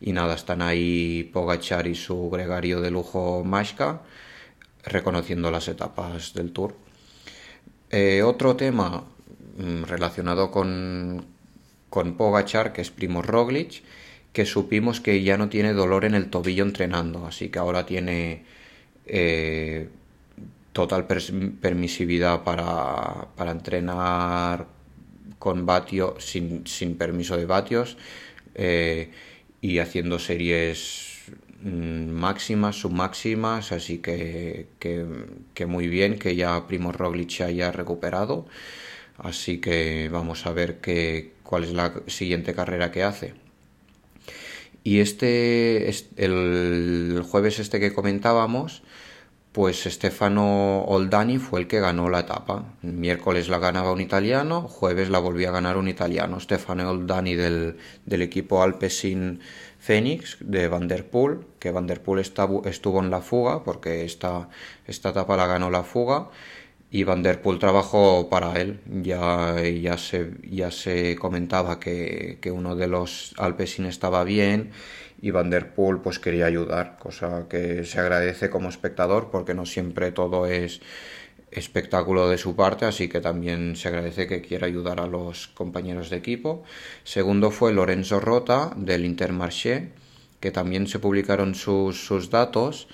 Y 0.00 0.12
nada, 0.12 0.34
están 0.34 0.62
ahí 0.62 1.30
Pogachar 1.32 1.86
y 1.86 1.94
su 1.94 2.30
gregario 2.30 2.80
de 2.80 2.90
lujo 2.90 3.44
Mashka 3.44 4.02
reconociendo 4.84 5.50
las 5.50 5.68
etapas 5.68 6.32
del 6.34 6.52
Tour. 6.52 6.74
Eh, 7.90 8.22
otro 8.22 8.56
tema 8.56 9.04
mm, 9.58 9.82
relacionado 9.84 10.50
con, 10.50 11.26
con 11.90 12.16
Pogachar, 12.16 12.72
que 12.72 12.80
es 12.80 12.90
Primo 12.90 13.20
Roglic, 13.20 13.82
que 14.32 14.46
supimos 14.46 15.00
que 15.00 15.22
ya 15.22 15.36
no 15.36 15.48
tiene 15.48 15.72
dolor 15.72 16.04
en 16.04 16.14
el 16.14 16.30
tobillo 16.30 16.64
entrenando, 16.64 17.26
así 17.26 17.48
que 17.48 17.58
ahora 17.58 17.84
tiene 17.84 18.44
eh, 19.06 19.88
total 20.72 21.06
permisividad 21.06 22.44
para, 22.44 23.28
para 23.36 23.50
entrenar 23.50 24.66
con 25.38 25.66
vatio 25.66 26.16
sin, 26.18 26.66
sin 26.66 26.96
permiso 26.96 27.36
de 27.36 27.46
vatios 27.46 27.96
eh, 28.54 29.10
y 29.60 29.78
haciendo 29.78 30.18
series 30.18 31.22
mm, 31.62 32.10
máximas, 32.10 32.76
submáximas, 32.76 33.72
así 33.72 33.98
que, 33.98 34.68
que, 34.78 35.66
muy 35.66 35.88
bien 35.88 36.18
que 36.18 36.36
ya 36.36 36.66
Primo 36.66 36.92
Roglic 36.92 37.40
haya 37.40 37.72
recuperado, 37.72 38.46
así 39.18 39.58
que 39.58 40.08
vamos 40.10 40.46
a 40.46 40.52
ver 40.52 40.78
qué, 40.80 41.32
cuál 41.50 41.64
es 41.64 41.72
la 41.72 41.92
siguiente 42.06 42.54
carrera 42.54 42.92
que 42.92 43.02
hace. 43.02 43.34
Y 44.84 45.00
este, 45.00 45.90
el 46.16 47.22
jueves 47.28 47.58
este 47.58 47.80
que 47.80 47.92
comentábamos, 47.92 48.82
pues 49.50 49.82
Stefano 49.82 50.84
Oldani 50.84 51.38
fue 51.38 51.58
el 51.58 51.66
que 51.66 51.80
ganó 51.80 52.08
la 52.08 52.20
etapa. 52.20 52.64
Miércoles 52.82 53.48
la 53.48 53.58
ganaba 53.58 53.90
un 53.90 54.00
italiano, 54.00 54.62
jueves 54.62 55.10
la 55.10 55.18
volvía 55.18 55.48
a 55.48 55.52
ganar 55.52 55.76
un 55.76 55.88
italiano. 55.88 56.38
Stefano 56.38 56.88
Oldani 56.88 57.34
del, 57.34 57.76
del 58.06 58.22
equipo 58.22 58.62
Alpecin 58.62 59.40
Phoenix 59.80 60.36
de 60.38 60.68
Van 60.68 60.86
der 60.86 61.10
Poel, 61.10 61.40
que 61.58 61.72
Van 61.72 61.88
der 61.88 62.00
Poel 62.00 62.20
estuvo 62.20 63.00
en 63.00 63.10
la 63.10 63.22
fuga 63.22 63.64
porque 63.64 64.04
esta, 64.04 64.48
esta 64.86 65.08
etapa 65.08 65.36
la 65.36 65.48
ganó 65.48 65.68
la 65.68 65.82
fuga 65.82 66.28
y 66.90 67.04
Van 67.04 67.22
der 67.22 67.40
Poel 67.40 67.58
trabajó 67.58 68.28
para 68.28 68.60
él. 68.60 68.80
Ya, 69.02 69.62
ya, 69.62 69.96
se, 69.96 70.32
ya 70.42 70.70
se 70.70 71.16
comentaba 71.16 71.78
que, 71.78 72.38
que 72.40 72.50
uno 72.50 72.76
de 72.76 72.88
los 72.88 73.34
Alpecin 73.38 73.86
estaba 73.86 74.24
bien 74.24 74.72
y 75.22 75.30
Van 75.30 75.50
der 75.50 75.74
Poel 75.74 75.98
pues 75.98 76.18
quería 76.18 76.46
ayudar, 76.46 76.98
cosa 76.98 77.46
que 77.48 77.84
se 77.84 78.00
agradece 78.00 78.50
como 78.50 78.68
espectador 78.68 79.30
porque 79.30 79.54
no 79.54 79.66
siempre 79.66 80.12
todo 80.12 80.46
es 80.46 80.80
espectáculo 81.50 82.28
de 82.28 82.38
su 82.38 82.54
parte, 82.54 82.84
así 82.84 83.08
que 83.08 83.20
también 83.20 83.76
se 83.76 83.88
agradece 83.88 84.26
que 84.26 84.40
quiera 84.40 84.66
ayudar 84.66 85.00
a 85.00 85.06
los 85.06 85.48
compañeros 85.48 86.10
de 86.10 86.16
equipo. 86.16 86.62
Segundo 87.04 87.50
fue 87.50 87.72
Lorenzo 87.72 88.20
Rota 88.20 88.72
del 88.76 89.04
Intermarché, 89.04 89.90
que 90.38 90.50
también 90.50 90.86
se 90.86 91.00
publicaron 91.00 91.54
sus, 91.54 92.04
sus 92.04 92.30
datos 92.30 92.88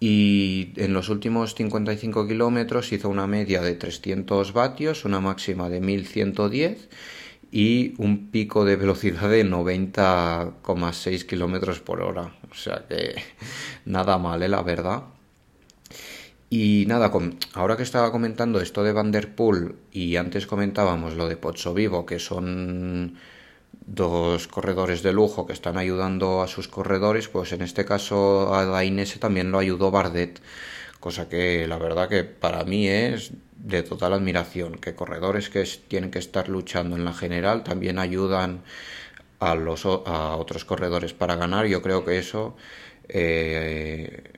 y 0.00 0.72
en 0.76 0.92
los 0.92 1.08
últimos 1.08 1.54
55 1.54 2.26
kilómetros 2.28 2.92
hizo 2.92 3.08
una 3.08 3.26
media 3.26 3.62
de 3.62 3.74
300 3.74 4.52
vatios, 4.52 5.04
una 5.04 5.20
máxima 5.20 5.68
de 5.68 5.80
1110 5.80 6.88
y 7.50 7.94
un 7.98 8.30
pico 8.30 8.64
de 8.64 8.76
velocidad 8.76 9.28
de 9.28 9.44
90,6 9.44 11.26
kilómetros 11.26 11.80
por 11.80 12.02
hora. 12.02 12.36
O 12.50 12.54
sea 12.54 12.84
que 12.88 13.16
nada 13.84 14.18
mal, 14.18 14.42
¿eh? 14.42 14.48
la 14.48 14.62
verdad. 14.62 15.02
Y 16.50 16.84
nada, 16.86 17.12
ahora 17.54 17.76
que 17.76 17.82
estaba 17.82 18.10
comentando 18.10 18.60
esto 18.60 18.82
de 18.82 18.92
Vanderpool 18.92 19.76
y 19.92 20.16
antes 20.16 20.46
comentábamos 20.46 21.14
lo 21.14 21.28
de 21.28 21.36
Pozzo 21.36 21.74
Vivo, 21.74 22.06
que 22.06 22.18
son 22.18 23.18
dos 23.88 24.48
corredores 24.48 25.02
de 25.02 25.12
lujo 25.12 25.46
que 25.46 25.52
están 25.52 25.78
ayudando 25.78 26.42
a 26.42 26.48
sus 26.48 26.68
corredores, 26.68 27.28
pues 27.28 27.52
en 27.52 27.62
este 27.62 27.84
caso 27.84 28.54
a 28.54 28.64
Dainese 28.66 29.18
también 29.18 29.50
lo 29.50 29.58
ayudó 29.58 29.90
Bardet, 29.90 30.40
cosa 31.00 31.28
que 31.28 31.66
la 31.66 31.78
verdad 31.78 32.08
que 32.08 32.24
para 32.24 32.64
mí 32.64 32.88
es 32.88 33.32
de 33.56 33.82
total 33.82 34.12
admiración, 34.12 34.74
que 34.74 34.94
corredores 34.94 35.48
que 35.48 35.64
tienen 35.88 36.10
que 36.10 36.18
estar 36.18 36.48
luchando 36.48 36.96
en 36.96 37.04
la 37.04 37.14
general 37.14 37.64
también 37.64 37.98
ayudan 37.98 38.62
a, 39.40 39.54
los, 39.54 39.86
a 39.86 40.36
otros 40.36 40.64
corredores 40.64 41.14
para 41.14 41.36
ganar. 41.36 41.66
Yo 41.66 41.82
creo 41.82 42.04
que 42.04 42.18
eso 42.18 42.56
eh, 43.08 44.32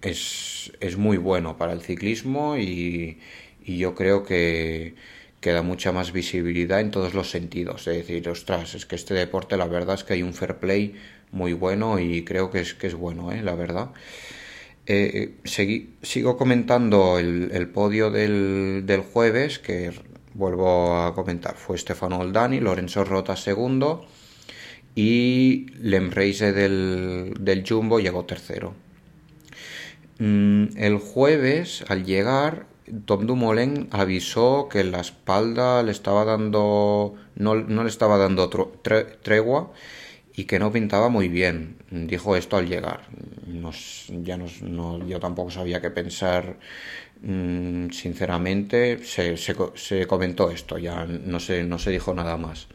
es, 0.00 0.72
es, 0.80 0.96
muy 0.96 1.16
bueno 1.16 1.56
para 1.56 1.72
el 1.72 1.82
ciclismo 1.82 2.56
y, 2.56 3.20
y 3.64 3.78
yo 3.78 3.94
creo 3.94 4.24
que, 4.24 4.94
que, 5.42 5.52
da 5.52 5.62
mucha 5.62 5.92
más 5.92 6.12
visibilidad 6.12 6.80
en 6.80 6.90
todos 6.90 7.12
los 7.12 7.30
sentidos. 7.30 7.86
Es 7.88 7.96
decir, 7.98 8.28
ostras, 8.28 8.74
es 8.74 8.86
que 8.86 8.96
este 8.96 9.14
deporte 9.14 9.56
la 9.56 9.66
verdad 9.66 9.96
es 9.96 10.04
que 10.04 10.14
hay 10.14 10.22
un 10.22 10.32
fair 10.32 10.56
play 10.56 10.94
muy 11.32 11.52
bueno 11.52 11.98
y 11.98 12.24
creo 12.24 12.50
que 12.50 12.60
es, 12.60 12.74
que 12.74 12.86
es 12.86 12.94
bueno, 12.94 13.32
¿eh? 13.32 13.42
la 13.42 13.54
verdad. 13.54 13.90
Eh, 14.86 15.34
sigo 16.02 16.36
comentando 16.36 17.18
el, 17.18 17.68
podio 17.72 18.10
del, 18.10 19.04
jueves, 19.12 19.58
que 19.58 19.92
vuelvo 20.34 20.96
a 20.96 21.14
comentar, 21.14 21.56
fue 21.56 21.78
Stefano 21.78 22.18
Oldani, 22.18 22.60
Lorenzo 22.60 23.04
Rota 23.04 23.36
segundo 23.36 24.06
y 24.94 25.66
Lemreise 25.80 26.52
del, 26.52 27.34
del 27.40 27.64
Jumbo 27.68 28.00
llegó 28.00 28.24
tercero. 28.24 28.74
Mm, 30.18 30.76
el 30.76 30.98
jueves, 30.98 31.84
al 31.88 32.04
llegar, 32.04 32.66
Tom 33.06 33.26
Dumoulin 33.26 33.88
avisó 33.90 34.68
que 34.68 34.84
la 34.84 35.00
espalda 35.00 35.82
le 35.82 35.92
estaba 35.92 36.24
dando, 36.24 37.14
no, 37.36 37.54
no 37.54 37.82
le 37.84 37.88
estaba 37.88 38.18
dando 38.18 38.50
tregua 39.22 39.72
y 40.34 40.44
que 40.44 40.58
no 40.58 40.72
pintaba 40.72 41.08
muy 41.08 41.28
bien. 41.28 41.76
Dijo 41.90 42.36
esto 42.36 42.56
al 42.56 42.68
llegar. 42.68 43.06
ya 44.22 44.36
no, 44.36 45.06
yo 45.06 45.20
tampoco 45.20 45.50
sabía 45.50 45.80
qué 45.80 45.90
pensar. 45.90 46.58
Mm, 47.22 47.90
sinceramente, 47.90 49.04
se, 49.04 49.36
se, 49.36 50.06
comentó 50.06 50.50
esto, 50.50 50.76
ya 50.78 51.04
no 51.06 51.38
se, 51.40 51.62
no 51.64 51.78
se 51.78 51.90
dijo 51.90 52.14
nada 52.14 52.36
más. 52.36 52.68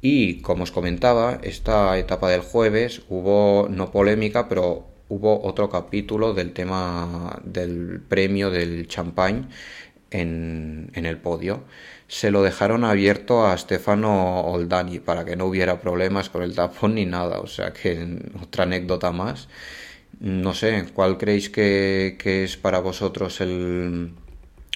Y 0.00 0.40
como 0.42 0.64
os 0.64 0.72
comentaba, 0.72 1.38
esta 1.42 1.96
etapa 1.96 2.28
del 2.30 2.40
jueves 2.40 3.02
hubo, 3.08 3.68
no 3.70 3.92
polémica, 3.92 4.48
pero 4.48 4.91
hubo 5.14 5.42
otro 5.44 5.68
capítulo 5.68 6.34
del 6.34 6.52
tema 6.52 7.40
del 7.44 8.00
premio 8.00 8.50
del 8.50 8.88
champagne 8.88 9.46
en, 10.10 10.90
en 10.94 11.06
el 11.06 11.18
podio 11.18 11.64
se 12.12 12.30
lo 12.30 12.42
dejaron 12.42 12.84
abierto 12.84 13.46
a 13.46 13.56
Stefano 13.56 14.42
Oldani 14.42 15.00
para 15.00 15.24
que 15.24 15.34
no 15.34 15.46
hubiera 15.46 15.80
problemas 15.80 16.28
con 16.28 16.42
el 16.42 16.54
tapón 16.54 16.96
ni 16.96 17.06
nada. 17.06 17.40
O 17.40 17.46
sea 17.46 17.72
que 17.72 18.18
otra 18.42 18.64
anécdota 18.64 19.12
más. 19.12 19.48
No 20.20 20.52
sé, 20.52 20.84
¿cuál 20.92 21.16
creéis 21.16 21.48
que, 21.48 22.18
es 22.22 22.58
para 22.58 22.80
vosotros 22.80 23.40
el, 23.40 24.12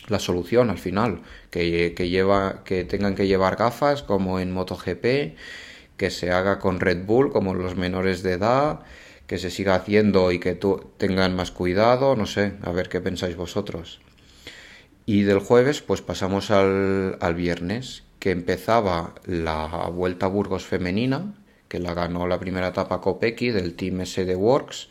la 0.08 0.18
solución 0.18 0.70
al 0.70 0.78
final? 0.78 1.20
Que, 1.50 1.92
lleva, 2.08 2.64
que 2.64 2.84
tengan 2.84 3.14
que 3.14 3.26
llevar 3.26 3.56
gafas 3.56 4.02
como 4.02 4.40
en 4.40 4.52
MotoGP, 4.52 5.36
que 5.98 6.10
se 6.10 6.30
haga 6.30 6.58
con 6.58 6.80
Red 6.80 7.04
Bull 7.04 7.32
como 7.32 7.52
los 7.52 7.76
menores 7.76 8.22
de 8.22 8.32
edad, 8.32 8.80
que 9.26 9.38
se 9.38 9.50
siga 9.50 9.74
haciendo 9.74 10.30
y 10.32 10.38
que 10.38 10.58
tengan 10.98 11.34
más 11.34 11.50
cuidado, 11.50 12.16
no 12.16 12.26
sé, 12.26 12.54
a 12.62 12.72
ver 12.72 12.88
qué 12.88 13.00
pensáis 13.00 13.36
vosotros. 13.36 14.00
Y 15.04 15.22
del 15.22 15.38
jueves 15.38 15.82
pues 15.82 16.00
pasamos 16.00 16.50
al, 16.50 17.34
viernes, 17.36 18.02
que 18.18 18.30
empezaba 18.30 19.14
la 19.24 19.66
Vuelta 19.92 20.26
a 20.26 20.28
Burgos 20.28 20.64
femenina, 20.64 21.34
que 21.68 21.78
la 21.78 21.94
ganó 21.94 22.26
la 22.26 22.38
primera 22.38 22.68
etapa 22.68 23.00
Kopecky 23.00 23.50
del 23.50 23.74
Team 23.74 24.04
SD 24.04 24.34
Works, 24.34 24.88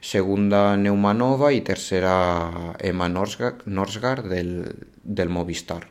segunda 0.00 0.76
Neumanova 0.76 1.52
y 1.52 1.60
tercera 1.60 2.76
Emma 2.78 3.08
Norsgaard 3.08 4.24
del, 4.24 5.28
Movistar. 5.28 5.88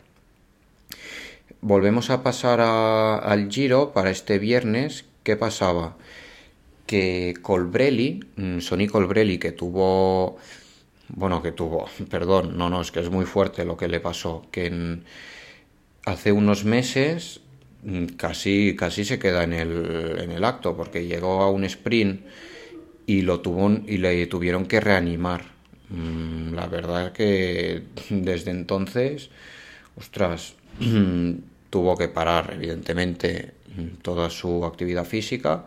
Volvemos 1.61 2.09
a 2.09 2.23
pasar 2.23 2.61
al 2.61 3.49
Giro 3.51 3.91
para 3.91 4.09
este 4.09 4.39
viernes. 4.39 5.05
¿Qué 5.23 5.35
pasaba? 5.35 5.97
Que 6.89 7.35
Colbrelli, 7.39 8.19
mm, 8.35 8.59
Sonny 8.59 8.87
Colbrelli, 8.87 9.37
que 9.37 9.51
tuvo 9.51 10.39
bueno, 11.09 11.41
que 11.41 11.51
tuvo, 11.51 11.87
perdón, 12.09 12.57
no, 12.57 12.69
no, 12.69 12.81
es 12.81 12.91
que 12.91 12.99
es 13.01 13.09
muy 13.09 13.25
fuerte 13.25 13.65
lo 13.65 13.77
que 13.77 13.87
le 13.87 13.99
pasó, 13.99 14.45
que 14.51 14.99
hace 16.05 16.31
unos 16.31 16.65
meses 16.65 17.41
mm, 17.83 18.05
casi, 18.17 18.75
casi 18.75 19.05
se 19.05 19.19
queda 19.19 19.43
en 19.43 19.53
el, 19.53 20.17
en 20.19 20.31
el 20.31 20.43
acto, 20.43 20.75
porque 20.75 21.05
llegó 21.05 21.41
a 21.41 21.51
un 21.51 21.63
sprint 21.65 22.21
y, 23.05 23.21
lo 23.21 23.41
tuvo, 23.41 23.71
y 23.87 23.97
le 23.97 24.25
tuvieron 24.27 24.65
que 24.65 24.79
reanimar. 24.79 25.43
Mm, 25.89 26.53
la 26.53 26.67
verdad 26.67 27.11
que 27.11 27.83
desde 28.09 28.51
entonces, 28.51 29.29
ostras, 29.97 30.55
tuvo 31.69 31.97
que 31.97 32.07
parar, 32.07 32.53
evidentemente, 32.53 33.53
toda 34.01 34.29
su 34.29 34.65
actividad 34.65 35.05
física. 35.05 35.65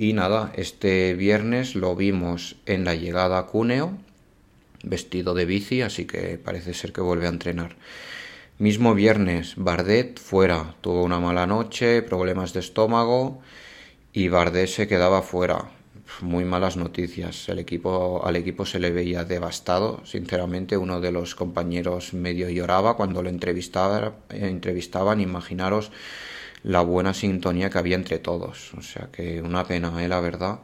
Y 0.00 0.12
nada, 0.12 0.52
este 0.54 1.14
viernes 1.14 1.74
lo 1.74 1.96
vimos 1.96 2.54
en 2.66 2.84
la 2.84 2.94
llegada 2.94 3.36
a 3.36 3.46
Cuneo, 3.46 3.98
vestido 4.84 5.34
de 5.34 5.44
bici, 5.44 5.82
así 5.82 6.04
que 6.04 6.38
parece 6.38 6.72
ser 6.72 6.92
que 6.92 7.00
vuelve 7.00 7.26
a 7.26 7.30
entrenar. 7.30 7.74
Mismo 8.58 8.94
viernes, 8.94 9.54
Bardet 9.56 10.20
fuera, 10.20 10.76
tuvo 10.82 11.02
una 11.02 11.18
mala 11.18 11.48
noche, 11.48 12.02
problemas 12.02 12.52
de 12.52 12.60
estómago 12.60 13.40
y 14.12 14.28
Bardet 14.28 14.68
se 14.68 14.86
quedaba 14.86 15.22
fuera. 15.22 15.68
Muy 16.20 16.44
malas 16.44 16.76
noticias. 16.76 17.48
El 17.48 17.58
equipo, 17.58 18.24
al 18.24 18.36
equipo 18.36 18.64
se 18.64 18.78
le 18.78 18.92
veía 18.92 19.24
devastado. 19.24 20.00
Sinceramente, 20.06 20.76
uno 20.76 21.00
de 21.00 21.10
los 21.10 21.34
compañeros 21.34 22.14
medio 22.14 22.48
lloraba 22.48 22.96
cuando 22.96 23.20
lo 23.20 23.30
entrevistaba, 23.30 24.14
entrevistaban. 24.30 25.20
Imaginaros 25.20 25.90
la 26.62 26.80
buena 26.82 27.14
sintonía 27.14 27.70
que 27.70 27.78
había 27.78 27.96
entre 27.96 28.18
todos. 28.18 28.74
O 28.74 28.82
sea 28.82 29.08
que 29.12 29.40
una 29.42 29.64
pena, 29.64 30.04
¿eh? 30.04 30.08
la 30.08 30.20
verdad. 30.20 30.60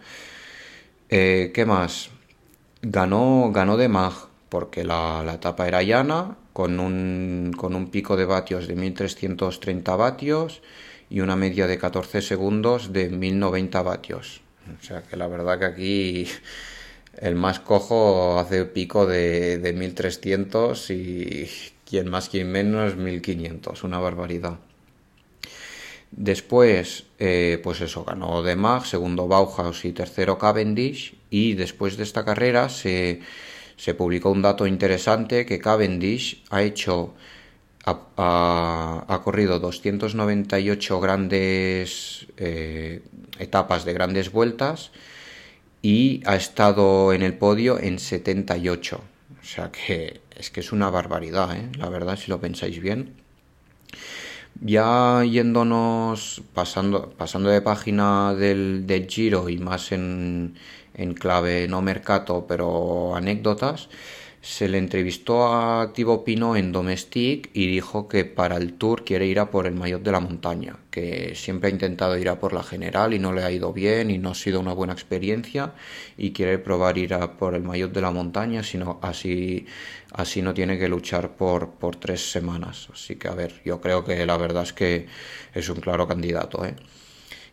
Eh, 1.08 1.52
¿Qué 1.54 1.64
más? 1.64 2.10
Ganó, 2.82 3.50
ganó 3.52 3.76
de 3.76 3.88
Mag, 3.88 4.12
porque 4.48 4.84
la, 4.84 5.22
la 5.22 5.66
era 5.66 5.82
llana, 5.82 6.36
con 6.52 6.80
un, 6.80 7.52
con 7.56 7.74
un 7.74 7.90
pico 7.90 8.16
de 8.16 8.24
vatios 8.24 8.68
de 8.68 8.76
1330 8.76 9.96
vatios 9.96 10.62
y 11.10 11.20
una 11.20 11.36
media 11.36 11.66
de 11.66 11.78
14 11.78 12.22
segundos 12.22 12.92
de 12.92 13.08
1090 13.08 13.82
vatios. 13.82 14.40
O 14.80 14.84
sea 14.84 15.02
que 15.02 15.16
la 15.16 15.28
verdad 15.28 15.58
que 15.58 15.64
aquí 15.64 16.28
el 17.20 17.34
más 17.34 17.60
cojo 17.60 18.38
hace 18.38 18.64
pico 18.64 19.06
de, 19.06 19.58
de 19.58 19.72
1300 19.72 20.90
y 20.90 21.48
quien 21.88 22.08
más, 22.08 22.28
quien 22.28 22.50
menos, 22.50 22.96
1500. 22.96 23.84
Una 23.84 23.98
barbaridad. 23.98 24.58
Después, 26.16 27.06
eh, 27.18 27.61
pues 27.62 27.80
eso, 27.80 28.04
ganó 28.04 28.42
De 28.42 28.54
Mag, 28.54 28.87
segundo 28.87 29.26
Bauhaus 29.26 29.85
y 29.85 29.92
tercero 29.92 30.38
Cavendish. 30.38 31.14
Y 31.28 31.54
después 31.54 31.97
de 31.97 32.04
esta 32.04 32.25
carrera 32.25 32.68
se, 32.68 33.21
se 33.76 33.94
publicó 33.94 34.30
un 34.30 34.42
dato 34.42 34.66
interesante 34.66 35.44
que 35.44 35.59
Cavendish 35.59 36.44
ha 36.50 36.62
hecho, 36.62 37.14
ha, 37.85 39.04
ha, 39.09 39.23
corrido 39.25 39.59
298 39.59 41.00
grandes 41.00 42.26
eh, 42.37 43.02
etapas 43.40 43.85
de 43.85 43.92
grandes 43.92 44.30
vueltas 44.30 44.92
y 45.83 46.23
ha 46.26 46.37
estado 46.37 47.12
en 47.12 47.23
el 47.23 47.35
podio 47.35 47.80
en 47.80 47.99
78. 47.99 49.00
O 49.42 49.44
sea 49.44 49.73
que 49.73 50.21
es 50.37 50.50
que 50.50 50.61
es 50.61 50.71
una 50.71 50.90
barbaridad, 50.90 51.56
¿eh? 51.56 51.71
la 51.76 51.88
verdad, 51.88 52.16
si 52.16 52.30
lo 52.30 52.40
pensáis 52.40 52.80
bien. 52.80 53.23
Ya 54.61 55.23
yéndonos, 55.25 56.42
pasando, 56.54 57.11
pasando 57.18 57.50
de 57.50 57.61
página 57.61 58.34
del, 58.34 58.87
del 58.87 59.06
Giro 59.08 59.49
y 59.49 59.58
más 59.58 59.92
en, 59.92 60.56
en 60.94 61.14
clave 61.14 61.66
no 61.68 61.82
mercato, 61.82 62.46
pero 62.46 63.14
anécdotas, 63.16 63.88
se 64.44 64.68
le 64.68 64.76
entrevistó 64.76 65.54
a 65.54 65.94
Thibaut 65.94 66.22
Pino 66.22 66.54
en 66.54 66.70
Domestic 66.70 67.48
y 67.54 67.66
dijo 67.66 68.08
que 68.08 68.26
para 68.26 68.58
el 68.58 68.74
Tour 68.74 69.02
quiere 69.02 69.26
ir 69.26 69.40
a 69.40 69.50
por 69.50 69.66
el 69.66 69.74
maillot 69.74 70.02
de 70.02 70.12
la 70.12 70.20
montaña, 70.20 70.76
que 70.90 71.34
siempre 71.34 71.70
ha 71.70 71.72
intentado 71.72 72.18
ir 72.18 72.28
a 72.28 72.38
por 72.38 72.52
la 72.52 72.62
general 72.62 73.14
y 73.14 73.18
no 73.18 73.32
le 73.32 73.42
ha 73.42 73.50
ido 73.50 73.72
bien 73.72 74.10
y 74.10 74.18
no 74.18 74.28
ha 74.30 74.34
sido 74.34 74.60
una 74.60 74.74
buena 74.74 74.92
experiencia 74.92 75.72
y 76.18 76.32
quiere 76.32 76.58
probar 76.58 76.98
ir 76.98 77.14
a 77.14 77.38
por 77.38 77.54
el 77.54 77.62
maillot 77.62 77.92
de 77.92 78.02
la 78.02 78.10
montaña, 78.10 78.62
sino 78.62 78.98
así 79.00 79.64
así 80.12 80.42
no 80.42 80.52
tiene 80.52 80.78
que 80.78 80.88
luchar 80.88 81.36
por, 81.36 81.70
por 81.70 81.96
tres 81.96 82.30
semanas. 82.30 82.88
Así 82.92 83.16
que 83.16 83.28
a 83.28 83.34
ver, 83.34 83.62
yo 83.64 83.80
creo 83.80 84.04
que 84.04 84.26
la 84.26 84.36
verdad 84.36 84.64
es 84.64 84.74
que 84.74 85.06
es 85.54 85.68
un 85.70 85.80
claro 85.80 86.06
candidato, 86.06 86.66
¿eh? 86.66 86.74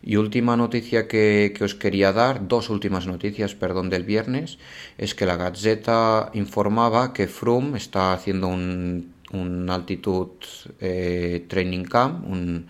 Y 0.04 0.16
última 0.16 0.58
noticia 0.58 1.08
que, 1.08 1.54
que, 1.56 1.64
os 1.64 1.76
quería 1.76 2.12
dar, 2.12 2.48
dos 2.48 2.70
últimas 2.70 3.06
noticias, 3.06 3.54
perdón, 3.54 3.90
del 3.90 4.04
viernes, 4.04 4.58
es 4.98 5.14
que 5.14 5.26
la 5.26 5.38
Gazeta 5.38 6.32
informaba 6.34 7.14
que 7.14 7.28
Froome 7.28 7.78
está 7.78 8.14
haciendo 8.14 8.48
un, 8.48 9.14
un 9.32 9.70
altitude 9.70 10.32
eh, 10.80 11.46
training 11.48 11.84
camp, 11.84 12.28
un, 12.28 12.68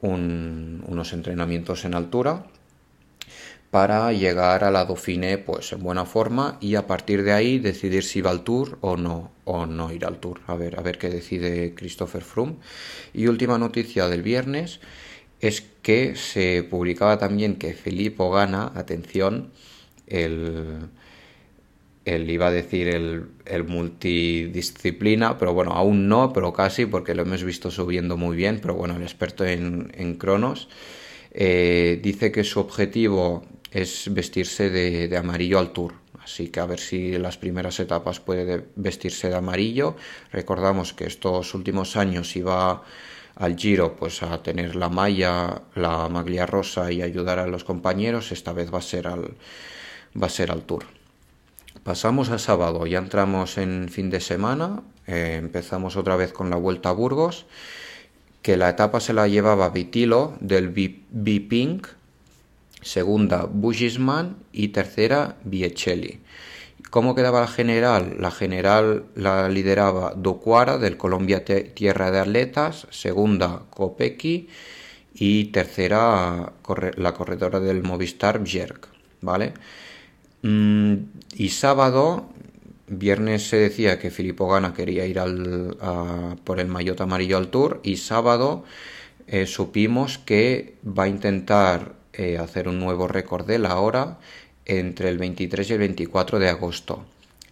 un, 0.00 0.84
unos 0.86 1.12
entrenamientos 1.12 1.84
en 1.84 1.94
altura 1.94 2.44
para 3.70 4.12
llegar 4.12 4.64
a 4.64 4.70
la 4.70 4.86
Dauphiné 4.86 5.36
pues 5.38 5.72
en 5.72 5.82
buena 5.82 6.06
forma 6.06 6.56
y 6.60 6.76
a 6.76 6.86
partir 6.86 7.22
de 7.22 7.32
ahí 7.32 7.58
decidir 7.58 8.02
si 8.02 8.20
va 8.22 8.30
al 8.30 8.42
Tour 8.42 8.78
o 8.80 8.96
no 8.96 9.30
o 9.44 9.66
no 9.66 9.92
ir 9.92 10.06
al 10.06 10.18
Tour. 10.18 10.40
A 10.46 10.54
ver, 10.54 10.78
a 10.78 10.82
ver 10.82 10.98
qué 10.98 11.10
decide 11.10 11.74
Christopher 11.74 12.22
Froome. 12.22 12.56
Y 13.12 13.26
última 13.26 13.58
noticia 13.58 14.08
del 14.08 14.22
viernes 14.22 14.80
es 15.40 15.62
que 15.82 16.16
se 16.16 16.62
publicaba 16.64 17.18
también 17.18 17.56
que 17.56 17.74
Filippo 17.74 18.30
gana, 18.30 18.72
atención, 18.74 19.50
el, 20.06 20.88
el 22.04 22.30
iba 22.30 22.48
a 22.48 22.50
decir 22.50 22.88
el, 22.88 23.26
el, 23.44 23.64
multidisciplina, 23.64 25.38
pero 25.38 25.54
bueno, 25.54 25.72
aún 25.72 26.08
no, 26.08 26.32
pero 26.32 26.52
casi, 26.52 26.86
porque 26.86 27.14
lo 27.14 27.22
hemos 27.22 27.44
visto 27.44 27.70
subiendo 27.70 28.16
muy 28.16 28.36
bien, 28.36 28.58
pero 28.60 28.74
bueno, 28.74 28.96
el 28.96 29.02
experto 29.02 29.44
en, 29.44 29.92
en 29.96 30.14
cronos 30.14 30.68
eh, 31.32 32.00
dice 32.02 32.32
que 32.32 32.44
su 32.44 32.60
objetivo 32.60 33.44
es 33.70 34.12
vestirse 34.12 34.70
de, 34.70 35.08
de, 35.08 35.16
amarillo 35.16 35.58
al 35.58 35.72
tour. 35.72 35.94
Así 36.22 36.48
que 36.48 36.60
a 36.60 36.66
ver 36.66 36.78
si 36.80 37.14
en 37.14 37.22
las 37.22 37.38
primeras 37.38 37.80
etapas 37.80 38.20
puede 38.20 38.66
vestirse 38.76 39.28
de 39.28 39.36
amarillo. 39.36 39.96
Recordamos 40.30 40.92
que 40.92 41.06
estos 41.06 41.54
últimos 41.54 41.96
años 41.96 42.36
iba 42.36 42.82
al 43.38 43.56
Giro 43.56 43.94
pues 43.96 44.22
a 44.22 44.42
tener 44.42 44.74
la 44.74 44.88
malla, 44.88 45.62
la 45.74 46.08
maglia 46.08 46.44
rosa 46.44 46.90
y 46.90 47.02
ayudar 47.02 47.38
a 47.38 47.46
los 47.46 47.64
compañeros, 47.64 48.32
esta 48.32 48.52
vez 48.52 48.72
va 48.72 48.78
a 48.78 48.82
ser 48.82 49.06
al, 49.06 49.34
va 50.20 50.26
a 50.26 50.30
ser 50.30 50.50
al 50.50 50.62
Tour. 50.62 50.84
Pasamos 51.84 52.30
a 52.30 52.38
sábado, 52.38 52.86
ya 52.86 52.98
entramos 52.98 53.56
en 53.56 53.88
fin 53.88 54.10
de 54.10 54.20
semana, 54.20 54.82
eh, 55.06 55.36
empezamos 55.38 55.96
otra 55.96 56.16
vez 56.16 56.32
con 56.32 56.50
la 56.50 56.56
Vuelta 56.56 56.88
a 56.88 56.92
Burgos, 56.92 57.46
que 58.42 58.56
la 58.56 58.68
etapa 58.68 58.98
se 58.98 59.12
la 59.12 59.28
llevaba 59.28 59.70
Vitilo 59.70 60.36
del 60.40 60.68
B-Pink, 60.68 61.86
segunda 62.82 63.44
Bugisman 63.44 64.36
y 64.52 64.68
tercera 64.68 65.36
Biecelli. 65.44 66.20
¿Cómo 66.90 67.14
quedaba 67.14 67.40
la 67.40 67.48
general? 67.48 68.16
La 68.18 68.30
general 68.30 69.04
la 69.14 69.48
lideraba 69.48 70.14
Docuara 70.16 70.78
del 70.78 70.96
Colombia 70.96 71.44
Tierra 71.44 72.10
de 72.10 72.20
Atletas, 72.20 72.86
segunda 72.90 73.62
Kopecky 73.70 74.48
y 75.14 75.46
tercera 75.46 76.52
la 76.96 77.14
corredora 77.14 77.60
del 77.60 77.82
Movistar 77.82 78.38
Bjerg, 78.42 78.80
¿vale? 79.20 79.52
Mm, 80.42 80.94
y 81.34 81.50
sábado, 81.50 82.30
viernes 82.86 83.48
se 83.48 83.56
decía 83.58 83.98
que 83.98 84.10
Filippo 84.10 84.48
Gana 84.48 84.72
quería 84.72 85.04
ir 85.06 85.18
al, 85.18 85.76
a, 85.82 86.36
por 86.44 86.58
el 86.58 86.68
maillot 86.68 87.00
amarillo 87.02 87.36
al 87.36 87.48
Tour 87.48 87.80
y 87.82 87.96
sábado 87.96 88.64
eh, 89.26 89.46
supimos 89.46 90.16
que 90.16 90.76
va 90.86 91.04
a 91.04 91.08
intentar 91.08 91.96
eh, 92.14 92.38
hacer 92.38 92.66
un 92.66 92.78
nuevo 92.78 93.08
récord 93.08 93.46
de 93.46 93.58
la 93.58 93.78
hora 93.78 94.18
entre 94.68 95.08
el 95.08 95.18
23 95.18 95.70
y 95.70 95.72
el 95.72 95.78
24 95.80 96.38
de 96.38 96.48
agosto 96.48 97.04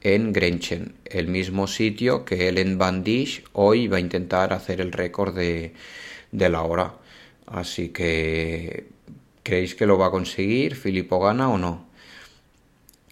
en 0.06 0.32
Grenchen, 0.32 0.94
el 1.04 1.26
mismo 1.26 1.66
sitio 1.66 2.24
que 2.24 2.48
Ellen 2.48 2.78
Van 2.78 3.02
Dish 3.02 3.42
hoy 3.52 3.88
va 3.88 3.96
a 3.96 4.00
intentar 4.00 4.52
hacer 4.52 4.80
el 4.80 4.92
récord 4.92 5.34
de, 5.34 5.72
de 6.30 6.48
la 6.48 6.62
hora. 6.62 6.94
Así 7.46 7.88
que, 7.88 8.86
¿creéis 9.42 9.74
que 9.74 9.86
lo 9.86 9.98
va 9.98 10.06
a 10.06 10.10
conseguir? 10.10 10.76
¿Filippo 10.76 11.18
gana 11.18 11.48
o 11.50 11.58
no? 11.58 11.86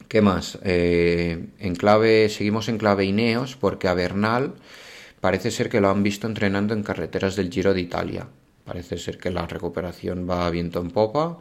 ¿Qué 0.08 0.20
más? 0.20 0.58
Eh, 0.62 1.46
en 1.58 1.74
clave, 1.74 2.28
seguimos 2.28 2.68
en 2.68 2.78
clave 2.78 3.04
Ineos 3.06 3.56
porque 3.56 3.88
a 3.88 3.94
Bernal 3.94 4.54
parece 5.20 5.50
ser 5.50 5.68
que 5.68 5.80
lo 5.80 5.90
han 5.90 6.04
visto 6.04 6.28
entrenando 6.28 6.74
en 6.74 6.84
carreteras 6.84 7.34
del 7.34 7.50
Giro 7.50 7.74
de 7.74 7.80
Italia. 7.80 8.28
Parece 8.64 8.98
ser 8.98 9.18
que 9.18 9.32
la 9.32 9.48
recuperación 9.48 10.30
va 10.30 10.48
viento 10.50 10.80
en 10.80 10.90
popa 10.92 11.40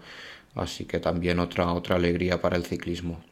Así 0.55 0.85
que 0.85 0.99
también 0.99 1.39
otra, 1.39 1.71
otra 1.73 1.95
alegría 1.95 2.41
para 2.41 2.57
el 2.57 2.65
ciclismo. 2.65 3.23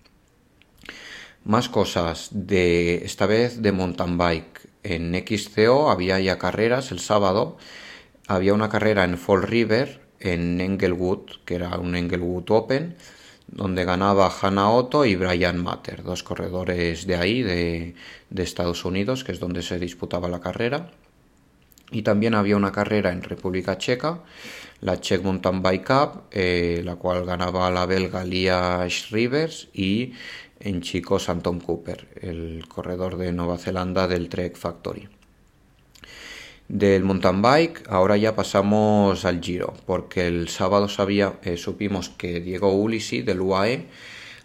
Más 1.43 1.69
cosas, 1.69 2.29
de 2.31 3.03
esta 3.05 3.25
vez 3.25 3.61
de 3.61 3.71
mountain 3.71 4.17
bike. 4.17 4.69
En 4.83 5.13
XCO 5.13 5.89
había 5.89 6.19
ya 6.19 6.37
carreras 6.37 6.91
el 6.91 6.99
sábado. 6.99 7.57
Había 8.27 8.53
una 8.53 8.69
carrera 8.69 9.03
en 9.03 9.17
Fall 9.17 9.43
River, 9.43 10.01
en 10.19 10.61
Englewood, 10.61 11.31
que 11.45 11.55
era 11.55 11.77
un 11.77 11.95
Englewood 11.95 12.49
Open, 12.49 12.95
donde 13.47 13.85
ganaba 13.85 14.31
Hannah 14.31 14.69
Otto 14.69 15.05
y 15.05 15.15
Brian 15.15 15.61
Matter, 15.61 16.03
dos 16.03 16.23
corredores 16.23 17.05
de 17.07 17.15
ahí, 17.15 17.41
de, 17.41 17.95
de 18.29 18.43
Estados 18.43 18.85
Unidos, 18.85 19.23
que 19.23 19.31
es 19.31 19.39
donde 19.39 19.63
se 19.63 19.79
disputaba 19.79 20.29
la 20.29 20.41
carrera. 20.41 20.91
Y 21.91 22.03
también 22.03 22.35
había 22.35 22.55
una 22.55 22.71
carrera 22.71 23.11
en 23.11 23.23
República 23.23 23.77
Checa, 23.77 24.21
la 24.81 24.99
Czech 24.99 25.23
Mountain 25.23 25.61
Bike 25.61 25.85
Cup, 25.85 26.23
eh, 26.31 26.81
la 26.83 26.95
cual 26.95 27.25
ganaba 27.25 27.69
la 27.69 27.85
belga 27.85 28.23
Lia 28.23 28.87
Rivers 29.11 29.69
y 29.73 30.13
en 30.59 30.81
chicos 30.81 31.29
Anton 31.29 31.59
Cooper, 31.59 32.07
el 32.21 32.65
corredor 32.67 33.17
de 33.17 33.31
Nueva 33.31 33.57
Zelanda 33.57 34.07
del 34.07 34.29
Trek 34.29 34.57
Factory. 34.57 35.07
Del 36.67 37.03
mountain 37.03 37.41
bike, 37.41 37.83
ahora 37.89 38.15
ya 38.15 38.33
pasamos 38.33 39.25
al 39.25 39.41
Giro, 39.41 39.73
porque 39.85 40.27
el 40.27 40.47
sábado 40.47 40.87
sabía, 40.87 41.33
eh, 41.43 41.57
supimos 41.57 42.09
que 42.09 42.39
Diego 42.39 42.71
Ulisi 42.71 43.21
del 43.21 43.41
UAE 43.41 43.87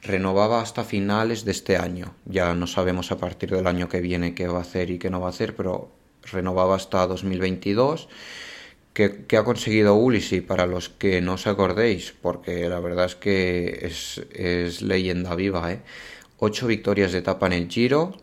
renovaba 0.02 0.60
hasta 0.60 0.82
finales 0.82 1.44
de 1.44 1.52
este 1.52 1.76
año. 1.76 2.14
Ya 2.24 2.54
no 2.54 2.66
sabemos 2.66 3.12
a 3.12 3.18
partir 3.18 3.50
del 3.50 3.66
año 3.66 3.88
que 3.88 4.00
viene 4.00 4.34
qué 4.34 4.48
va 4.48 4.58
a 4.58 4.62
hacer 4.62 4.90
y 4.90 4.98
qué 4.98 5.08
no 5.08 5.20
va 5.20 5.28
a 5.28 5.30
hacer, 5.30 5.54
pero 5.54 5.92
renovaba 6.24 6.74
hasta 6.74 7.06
2022 7.06 8.08
¿Qué, 8.96 9.36
ha 9.36 9.44
conseguido 9.44 9.94
Ulisi 9.94 10.40
para 10.40 10.64
los 10.64 10.88
que 10.88 11.20
no 11.20 11.34
os 11.34 11.46
acordéis? 11.46 12.14
Porque 12.22 12.66
la 12.66 12.80
verdad 12.80 13.04
es 13.04 13.14
que 13.14 13.84
es, 13.84 14.80
leyenda 14.80 15.34
viva, 15.34 15.70
¿eh? 15.70 15.82
Ocho 16.38 16.66
victorias 16.66 17.12
de 17.12 17.18
etapa 17.18 17.46
en 17.46 17.52
el 17.52 17.68
Giro 17.68 18.16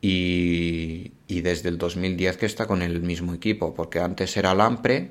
y, 0.00 1.10
y, 1.26 1.40
desde 1.40 1.68
el 1.68 1.78
2010 1.78 2.36
que 2.36 2.46
está 2.46 2.66
con 2.68 2.82
el 2.82 3.00
mismo 3.02 3.34
equipo, 3.34 3.74
porque 3.74 3.98
antes 3.98 4.36
era 4.36 4.54
Lampre, 4.54 5.10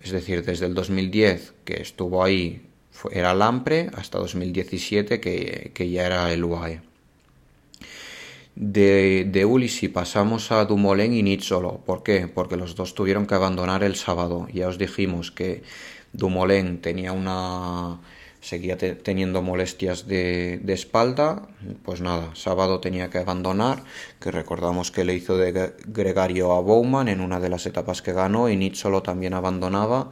es 0.00 0.12
decir, 0.12 0.44
desde 0.44 0.66
el 0.66 0.74
2010 0.74 1.54
que 1.64 1.82
estuvo 1.82 2.22
ahí 2.22 2.62
era 3.10 3.34
Lampre 3.34 3.90
hasta 3.94 4.18
2017 4.18 5.20
que, 5.20 5.72
que 5.74 5.90
ya 5.90 6.06
era 6.06 6.32
el 6.32 6.44
UAE. 6.44 6.93
De, 8.56 9.24
de 9.24 9.88
pasamos 9.88 10.52
a 10.52 10.64
Dumoulin 10.64 11.12
y 11.12 11.22
Nizzolo. 11.22 11.80
¿Por 11.84 12.02
qué? 12.02 12.28
Porque 12.28 12.56
los 12.56 12.76
dos 12.76 12.94
tuvieron 12.94 13.26
que 13.26 13.34
abandonar 13.34 13.82
el 13.82 13.96
sábado. 13.96 14.46
Ya 14.52 14.68
os 14.68 14.78
dijimos 14.78 15.32
que 15.32 15.62
Dumoulin 16.12 16.80
tenía 16.80 17.12
una 17.12 17.98
seguía 18.44 18.76
teniendo 18.76 19.40
molestias 19.40 20.06
de, 20.06 20.60
de, 20.62 20.74
espalda, 20.74 21.48
pues 21.82 22.02
nada, 22.02 22.28
sábado 22.34 22.78
tenía 22.78 23.08
que 23.08 23.16
abandonar, 23.16 23.82
que 24.20 24.30
recordamos 24.30 24.90
que 24.90 25.04
le 25.04 25.14
hizo 25.14 25.38
de 25.38 25.72
gregario 25.86 26.52
a 26.52 26.60
Bowman 26.60 27.08
en 27.08 27.22
una 27.22 27.40
de 27.40 27.48
las 27.48 27.64
etapas 27.64 28.02
que 28.02 28.12
ganó 28.12 28.50
y 28.50 28.56
Nizzolo 28.56 29.02
también 29.02 29.32
abandonaba 29.32 30.10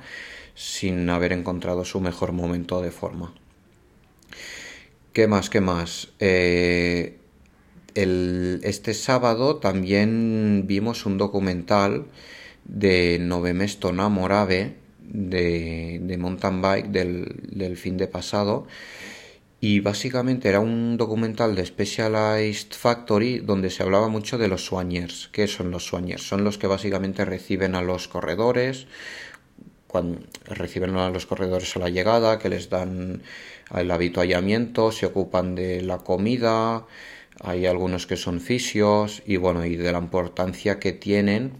sin 0.54 1.10
haber 1.10 1.34
encontrado 1.34 1.84
su 1.84 2.00
mejor 2.00 2.32
momento 2.32 2.80
de 2.80 2.90
forma. 2.90 3.34
¿Qué 5.12 5.26
más? 5.26 5.50
¿Qué 5.50 5.60
más? 5.60 6.08
Eh, 6.18 7.18
el, 7.94 8.60
este 8.62 8.94
sábado 8.94 9.56
también 9.56 10.64
vimos 10.66 11.06
un 11.06 11.18
documental 11.18 12.06
de 12.64 13.18
Novemesto 13.20 13.92
Namorabe 13.92 14.76
de, 15.00 16.16
mountain 16.18 16.62
bike 16.62 16.88
del, 16.88 17.40
del, 17.50 17.76
fin 17.76 17.96
de 17.96 18.06
pasado 18.06 18.66
y 19.60 19.80
básicamente 19.80 20.48
era 20.48 20.60
un 20.60 20.96
documental 20.96 21.54
de 21.54 21.64
Specialized 21.64 22.72
Factory 22.72 23.38
donde 23.38 23.70
se 23.70 23.82
hablaba 23.82 24.08
mucho 24.08 24.36
de 24.36 24.48
los 24.48 24.66
soigners. 24.66 25.28
¿Qué 25.30 25.46
son 25.46 25.70
los 25.70 25.86
soigners? 25.86 26.26
Son 26.26 26.42
los 26.42 26.58
que 26.58 26.66
básicamente 26.66 27.24
reciben 27.24 27.76
a 27.76 27.82
los 27.82 28.08
corredores, 28.08 28.88
cuando 29.86 30.20
reciben 30.46 30.96
a 30.96 31.10
los 31.10 31.26
corredores 31.26 31.76
a 31.76 31.78
la 31.78 31.90
llegada, 31.90 32.38
que 32.38 32.48
les 32.48 32.70
dan 32.70 33.22
el 33.72 33.90
habituallamiento, 33.90 34.90
se 34.90 35.06
ocupan 35.06 35.54
de 35.54 35.82
la 35.82 35.98
comida, 35.98 36.86
hay 37.40 37.66
algunos 37.66 38.06
que 38.06 38.16
son 38.16 38.40
fisios 38.40 39.22
y 39.26 39.36
bueno, 39.36 39.64
y 39.64 39.76
de 39.76 39.92
la 39.92 39.98
importancia 39.98 40.78
que 40.78 40.92
tienen 40.92 41.52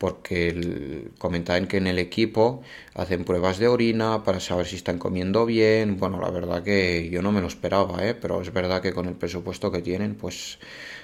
porque 0.00 1.10
comentaban 1.18 1.66
que 1.66 1.76
en 1.76 1.86
el 1.86 1.98
equipo 1.98 2.62
hacen 2.94 3.24
pruebas 3.24 3.58
de 3.58 3.68
orina 3.68 4.24
para 4.24 4.40
saber 4.40 4.66
si 4.66 4.76
están 4.76 4.98
comiendo 4.98 5.44
bien. 5.44 5.98
Bueno, 5.98 6.18
la 6.22 6.30
verdad 6.30 6.62
que 6.62 7.10
yo 7.10 7.20
no 7.20 7.32
me 7.32 7.42
lo 7.42 7.48
esperaba, 7.48 8.02
¿eh? 8.08 8.14
pero 8.14 8.40
es 8.40 8.50
verdad 8.50 8.80
que 8.80 8.94
con 8.94 9.08
el 9.08 9.14
presupuesto 9.14 9.70
que 9.70 9.82
tienen, 9.82 10.14
pues 10.14 10.58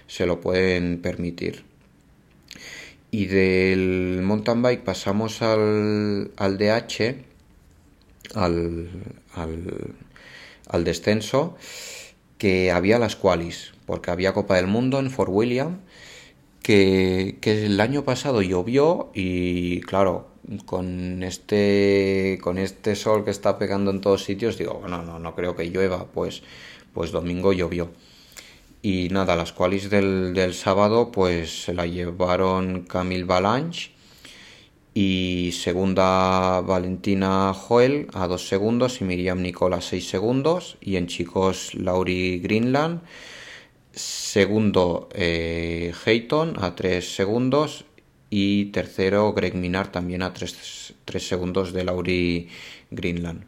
se 0.06 0.24
lo 0.24 0.40
pueden 0.40 1.02
permitir. 1.02 1.64
Y 3.10 3.26
del 3.26 4.22
mountain 4.22 4.62
bike 4.62 4.82
pasamos 4.82 5.42
al, 5.42 6.30
al 6.38 6.56
DH, 6.56 7.16
al, 8.34 8.88
al, 9.34 9.94
al 10.68 10.84
descenso, 10.84 11.58
que 12.38 12.70
había 12.70 12.98
las 12.98 13.14
qualis, 13.14 13.75
porque 13.86 14.10
había 14.10 14.34
Copa 14.34 14.56
del 14.56 14.66
Mundo 14.66 14.98
en 14.98 15.10
Fort 15.10 15.30
William 15.32 15.78
que, 16.66 17.38
el 17.44 17.80
año 17.80 18.04
pasado 18.04 18.42
llovió 18.42 19.10
y 19.14 19.80
claro, 19.82 20.28
con 20.64 21.22
este, 21.22 22.38
con 22.42 22.58
este 22.58 22.96
sol 22.96 23.24
que 23.24 23.30
está 23.30 23.56
pegando 23.56 23.92
en 23.92 24.00
todos 24.00 24.24
sitios, 24.24 24.58
digo, 24.58 24.74
bueno, 24.80 25.02
no, 25.02 25.20
no 25.20 25.34
creo 25.36 25.54
que 25.54 25.70
llueva, 25.70 26.06
pues, 26.06 26.42
pues 26.92 27.12
domingo 27.12 27.52
llovió. 27.52 27.90
Y 28.82 29.08
nada, 29.10 29.36
las 29.36 29.52
qualis 29.52 29.90
del, 29.90 30.34
del 30.34 30.54
sábado 30.54 31.12
pues 31.12 31.64
se 31.64 31.74
la 31.74 31.86
llevaron 31.86 32.82
Camille 32.82 33.24
Balanche 33.24 33.90
y 34.92 35.52
segunda 35.52 36.60
Valentina 36.62 37.52
Joel 37.54 38.08
a 38.12 38.26
dos 38.26 38.48
segundos 38.48 39.00
y 39.00 39.04
Miriam 39.04 39.40
Nicola 39.42 39.76
a 39.76 39.80
seis 39.80 40.08
segundos 40.08 40.78
y 40.80 40.96
en 40.96 41.06
chicos 41.06 41.74
Lauri 41.74 42.40
Greenland 42.40 43.02
Segundo, 43.96 45.08
eh, 45.14 45.94
Hayton 46.04 46.62
a 46.62 46.74
3 46.74 47.16
segundos. 47.16 47.86
Y 48.28 48.66
tercero, 48.66 49.32
Greg 49.32 49.54
Minar 49.54 49.90
también 49.90 50.22
a 50.22 50.34
3, 50.34 50.94
segundos 51.18 51.72
de 51.72 51.84
Lauri 51.84 52.48
Greenland. 52.90 53.44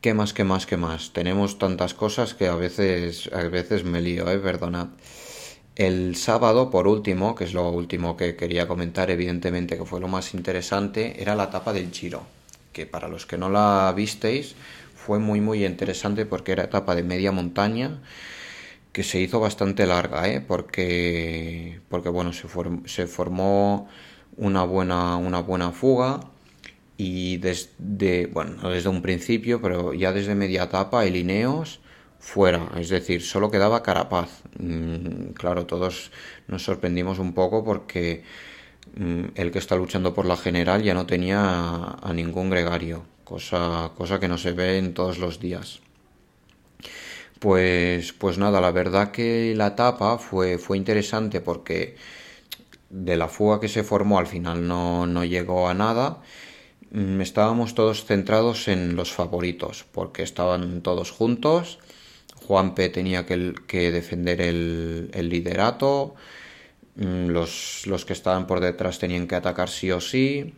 ¿Qué 0.00 0.14
más, 0.14 0.32
qué 0.32 0.44
más, 0.44 0.66
qué 0.66 0.76
más? 0.76 1.12
Tenemos 1.12 1.58
tantas 1.58 1.94
cosas 1.94 2.34
que 2.34 2.46
a 2.46 2.54
veces, 2.54 3.28
a 3.32 3.42
veces 3.48 3.82
me 3.82 4.00
lío, 4.00 4.30
¿eh? 4.30 4.38
Perdonad. 4.38 4.88
El 5.74 6.14
sábado, 6.14 6.70
por 6.70 6.86
último, 6.86 7.34
que 7.34 7.44
es 7.44 7.54
lo 7.54 7.68
último 7.70 8.16
que 8.16 8.36
quería 8.36 8.68
comentar, 8.68 9.10
evidentemente, 9.10 9.76
que 9.76 9.84
fue 9.84 10.00
lo 10.00 10.06
más 10.06 10.34
interesante, 10.34 11.20
era 11.20 11.34
la 11.34 11.44
etapa 11.44 11.72
del 11.72 11.90
Giro, 11.90 12.22
que 12.72 12.86
para 12.86 13.08
los 13.08 13.26
que 13.26 13.38
no 13.38 13.48
la 13.48 13.92
visteis, 13.96 14.54
fue 14.94 15.18
muy, 15.18 15.40
muy 15.40 15.64
interesante 15.64 16.26
porque 16.26 16.52
era 16.52 16.64
etapa 16.64 16.94
de 16.94 17.02
media 17.02 17.32
montaña, 17.32 17.98
que 18.98 19.04
se 19.04 19.20
hizo 19.20 19.38
bastante 19.38 19.86
larga, 19.86 20.28
¿eh? 20.28 20.40
porque, 20.40 21.80
porque 21.88 22.08
bueno, 22.08 22.32
se, 22.32 22.48
se 22.86 23.06
formó 23.06 23.88
una 24.36 24.64
buena, 24.64 25.16
una 25.16 25.38
buena 25.40 25.70
fuga 25.70 26.18
y 26.96 27.36
desde, 27.36 28.26
bueno, 28.26 28.68
desde 28.68 28.88
un 28.88 29.00
principio, 29.00 29.62
pero 29.62 29.94
ya 29.94 30.12
desde 30.12 30.34
media 30.34 30.64
etapa, 30.64 31.06
el 31.06 31.14
Ineos 31.14 31.78
fuera, 32.18 32.72
es 32.76 32.88
decir, 32.88 33.22
solo 33.22 33.52
quedaba 33.52 33.84
Carapaz. 33.84 34.42
Mm, 34.58 35.28
claro, 35.34 35.64
todos 35.64 36.10
nos 36.48 36.64
sorprendimos 36.64 37.20
un 37.20 37.34
poco 37.34 37.62
porque 37.62 38.24
mm, 38.96 39.26
el 39.36 39.52
que 39.52 39.60
está 39.60 39.76
luchando 39.76 40.12
por 40.12 40.26
la 40.26 40.36
general 40.36 40.82
ya 40.82 40.94
no 40.94 41.06
tenía 41.06 41.38
a, 41.40 41.98
a 42.02 42.12
ningún 42.12 42.50
gregario, 42.50 43.04
cosa, 43.22 43.92
cosa 43.96 44.18
que 44.18 44.26
no 44.26 44.38
se 44.38 44.50
ve 44.50 44.78
en 44.78 44.92
todos 44.92 45.18
los 45.18 45.38
días. 45.38 45.82
Pues, 47.38 48.12
pues 48.12 48.36
nada, 48.38 48.60
la 48.60 48.72
verdad 48.72 49.12
que 49.12 49.54
la 49.56 49.68
etapa 49.68 50.18
fue, 50.18 50.58
fue 50.58 50.76
interesante 50.76 51.40
porque 51.40 51.96
de 52.90 53.16
la 53.16 53.28
fuga 53.28 53.60
que 53.60 53.68
se 53.68 53.84
formó 53.84 54.18
al 54.18 54.26
final 54.26 54.66
no, 54.66 55.06
no 55.06 55.24
llegó 55.24 55.68
a 55.68 55.74
nada. 55.74 56.20
Mm, 56.90 57.20
estábamos 57.20 57.74
todos 57.74 58.04
centrados 58.04 58.68
en 58.68 58.96
los 58.96 59.12
favoritos 59.12 59.84
porque 59.92 60.22
estaban 60.22 60.82
todos 60.82 61.10
juntos. 61.12 61.78
Juanpe 62.46 62.88
tenía 62.88 63.26
que, 63.26 63.92
defender 63.92 64.40
el, 64.40 65.10
el 65.14 65.28
liderato. 65.28 66.14
Mm, 66.96 67.28
los, 67.28 67.86
los 67.86 68.04
que 68.04 68.14
estaban 68.14 68.46
por 68.46 68.60
detrás 68.60 68.98
tenían 68.98 69.28
que 69.28 69.36
atacar 69.36 69.68
sí 69.68 69.92
o 69.92 70.00
sí. 70.00 70.54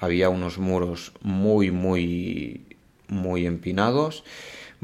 Había 0.00 0.30
unos 0.30 0.58
muros 0.58 1.12
muy, 1.22 1.70
muy, 1.70 2.76
muy 3.08 3.46
empinados 3.46 4.24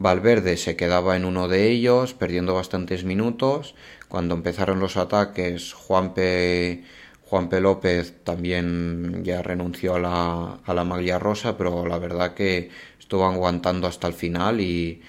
Valverde 0.01 0.57
se 0.57 0.77
quedaba 0.77 1.17
en 1.17 1.25
uno 1.25 1.49
de 1.49 1.69
ellos, 1.69 2.15
perdiendo 2.15 2.55
bastantes 2.55 3.03
minutos. 3.03 3.75
Cuando 4.09 4.37
empezaron 4.37 4.79
los 4.79 4.97
ataques, 4.97 5.73
Juanpe, 5.73 6.85
Juanpe 7.27 7.61
López 7.61 8.15
también 8.23 9.25
ya 9.25 9.43
renunció 9.43 9.97
a 9.97 9.99
la, 9.99 10.59
a 10.65 10.73
la 10.75 10.85
maglia 10.85 11.19
rosa, 11.19 11.59
pero 11.59 11.85
la 11.85 11.99
verdad 11.99 12.35
que 12.35 12.71
estuvo 13.01 13.25
aguantando 13.25 13.89
hasta 13.89 14.07
el 14.07 14.15
final 14.15 14.61
y, 14.61 15.03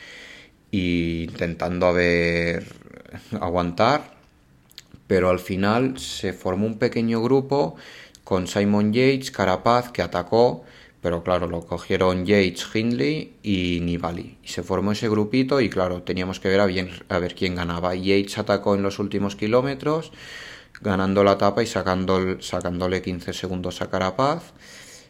y 0.71 1.25
intentando 1.25 1.86
a 1.86 1.91
ver, 1.91 2.65
aguantar. 3.39 4.17
Pero 5.06 5.30
al 5.30 5.39
final 5.39 5.99
se 5.99 6.34
formó 6.34 6.65
un 6.65 6.80
pequeño 6.80 7.21
grupo 7.21 7.75
con 8.23 8.47
Simon 8.47 8.91
Yates, 8.91 9.30
Carapaz, 9.30 9.91
que 9.91 10.02
atacó 10.02 10.63
pero 11.01 11.23
claro, 11.23 11.47
lo 11.47 11.62
cogieron 11.65 12.25
Yates, 12.25 12.67
Hindley 12.73 13.35
y 13.41 13.79
Nibali. 13.81 14.38
Y 14.43 14.49
se 14.49 14.63
formó 14.63 14.91
ese 14.91 15.07
grupito 15.07 15.62
y 15.62 15.69
claro, 15.69 16.03
teníamos 16.03 16.39
que 16.39 16.49
ver 16.49 16.59
a, 16.59 16.65
bien, 16.65 16.89
a 17.07 17.19
ver 17.19 17.35
quién 17.35 17.55
ganaba. 17.55 17.95
Yates 17.95 18.38
atacó 18.38 18.75
en 18.75 18.83
los 18.83 18.99
últimos 18.99 19.35
kilómetros, 19.35 20.12
ganando 20.81 21.23
la 21.23 21.33
etapa 21.33 21.63
y 21.63 21.67
sacando, 21.67 22.41
sacándole 22.41 23.01
15 23.01 23.33
segundos 23.33 23.81
a 23.81 23.89
Carapaz. 23.89 24.53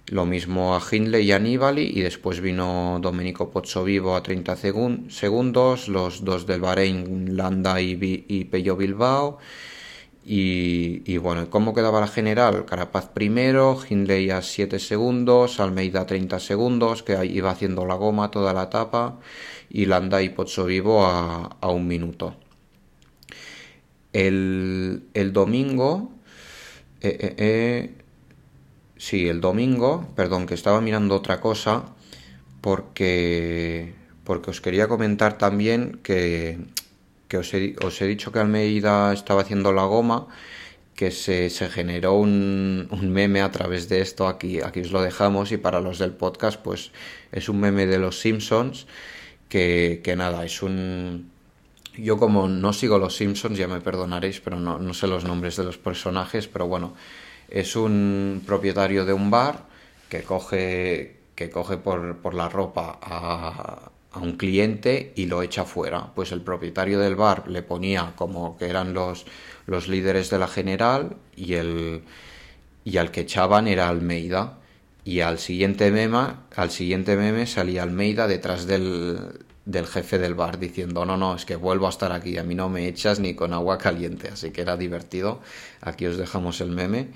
Lo 0.07 0.25
mismo 0.25 0.75
a 0.75 0.81
Hindley 0.91 1.25
y 1.27 1.31
a 1.31 1.39
Nibali 1.39 1.91
y 1.93 2.01
después 2.01 2.41
vino 2.41 2.99
Domenico 3.01 3.51
Pozzovivo 3.51 4.15
a 4.15 4.23
30 4.23 4.55
segundos, 5.09 5.87
los 5.87 6.25
dos 6.25 6.47
del 6.47 6.61
Bahrein, 6.61 7.37
Landa 7.37 7.79
y, 7.79 8.25
y 8.27 8.45
Pello 8.45 8.75
Bilbao 8.75 9.37
y, 10.31 11.17
bueno, 11.17 11.49
¿cómo 11.49 11.73
quedaba 11.73 11.99
la 12.01 12.07
general? 12.07 12.65
Carapaz 12.65 13.07
primero, 13.07 13.79
Hindley 13.89 14.29
a 14.29 14.43
7 14.43 14.77
segundos, 14.77 15.59
Almeida 15.59 16.05
30 16.05 16.39
segundos, 16.39 17.01
que 17.01 17.25
iba 17.25 17.49
haciendo 17.49 17.83
la 17.87 17.95
goma 17.95 18.29
toda 18.29 18.53
la 18.53 18.65
etapa, 18.65 19.19
y 19.71 19.87
Landa 19.87 20.21
y 20.21 20.29
Pozzo 20.29 20.65
Vivo 20.65 21.03
a, 21.03 21.57
a 21.59 21.69
un 21.69 21.87
minuto. 21.87 22.35
El, 24.13 25.07
el 25.15 25.33
domingo, 25.33 26.11
eh, 27.01 27.17
eh, 27.19 27.35
eh, 27.39 27.93
sí, 28.97 29.27
el 29.27 29.41
domingo, 29.41 30.09
perdón, 30.15 30.45
que 30.45 30.53
estaba 30.53 30.79
mirando 30.79 31.15
otra 31.15 31.41
cosa, 31.41 31.85
porque, 32.61 33.95
porque 34.25 34.51
os 34.51 34.61
quería 34.61 34.87
comentar 34.87 35.39
también 35.39 35.99
que 36.03 36.59
que 37.29 37.37
os 37.37 37.53
he, 37.53 37.75
os 37.85 38.01
he 38.01 38.07
dicho 38.07 38.31
que 38.33 38.39
Almeida 38.39 39.13
estaba 39.13 39.41
haciendo 39.43 39.71
la 39.71 39.85
goma, 39.85 40.27
que 40.95 41.11
se, 41.11 41.49
se 41.49 41.69
generó 41.69 42.15
un, 42.15 42.89
un, 42.91 43.11
meme 43.13 43.41
a 43.41 43.51
través 43.51 43.87
de 43.87 44.01
esto, 44.01 44.27
aquí, 44.27 44.59
aquí 44.61 44.81
os 44.81 44.91
lo 44.91 45.01
dejamos, 45.01 45.53
y 45.53 45.57
para 45.57 45.79
los 45.79 45.99
del 45.99 46.11
podcast, 46.11 46.59
pues 46.61 46.91
es 47.31 47.47
un 47.47 47.61
meme 47.61 47.85
de 47.85 47.99
los 47.99 48.19
Simpsons, 48.19 48.87
que, 49.47 50.01
que 50.03 50.15
nada, 50.17 50.43
es 50.43 50.61
un, 50.61 51.31
Yo 51.95 52.17
como 52.17 52.49
no 52.49 52.73
sigo 52.73 52.97
los 52.97 53.15
Simpsons, 53.15 53.57
ya 53.57 53.67
me 53.67 53.79
perdonaréis, 53.79 54.41
pero 54.41 54.59
no, 54.59 54.79
no 54.79 54.93
sé 54.93 55.07
los 55.07 55.23
nombres 55.23 55.55
de 55.55 55.63
los 55.63 55.77
personajes, 55.77 56.47
pero 56.47 56.67
bueno, 56.67 56.95
es 57.49 57.75
un 57.75 58.43
propietario 58.45 59.05
de 59.05 59.13
un 59.13 59.31
bar 59.31 59.65
que 60.09 60.23
coge, 60.23 61.17
que 61.35 61.49
coge 61.49 61.77
por, 61.77 62.17
por 62.17 62.33
la 62.33 62.49
ropa 62.49 62.99
a, 63.01 63.91
a 64.11 64.19
un 64.19 64.37
cliente 64.37 65.13
y 65.15 65.25
lo 65.25 65.41
echa 65.41 65.65
fuera. 65.65 66.13
Pues 66.15 66.31
el 66.31 66.41
propietario 66.41 66.99
del 66.99 67.15
bar 67.15 67.47
le 67.47 67.61
ponía 67.63 68.13
como 68.15 68.57
que 68.57 68.67
eran 68.69 68.93
los, 68.93 69.25
los 69.65 69.87
líderes 69.87 70.29
de 70.29 70.39
la 70.39 70.47
general 70.47 71.17
y 71.35 71.53
el 71.55 72.03
y 72.83 72.97
al 72.97 73.11
que 73.11 73.21
echaban 73.21 73.67
era 73.67 73.89
Almeida. 73.89 74.57
Y 75.05 75.21
al 75.21 75.39
siguiente 75.39 75.91
meme, 75.91 76.35
al 76.55 76.71
siguiente 76.71 77.15
meme 77.15 77.47
salía 77.47 77.83
Almeida 77.83 78.27
detrás 78.27 78.67
del, 78.67 79.45
del 79.65 79.87
jefe 79.87 80.17
del 80.17 80.35
bar 80.35 80.59
diciendo 80.59 81.05
no, 81.05 81.17
no, 81.17 81.35
es 81.35 81.45
que 81.45 81.55
vuelvo 81.55 81.87
a 81.87 81.89
estar 81.89 82.11
aquí, 82.11 82.37
a 82.37 82.43
mí 82.43 82.55
no 82.55 82.69
me 82.69 82.87
echas 82.87 83.19
ni 83.19 83.35
con 83.35 83.53
agua 83.53 83.77
caliente, 83.77 84.29
así 84.29 84.51
que 84.51 84.61
era 84.61 84.77
divertido. 84.77 85.41
Aquí 85.81 86.05
os 86.05 86.17
dejamos 86.17 86.61
el 86.61 86.71
meme. 86.71 87.09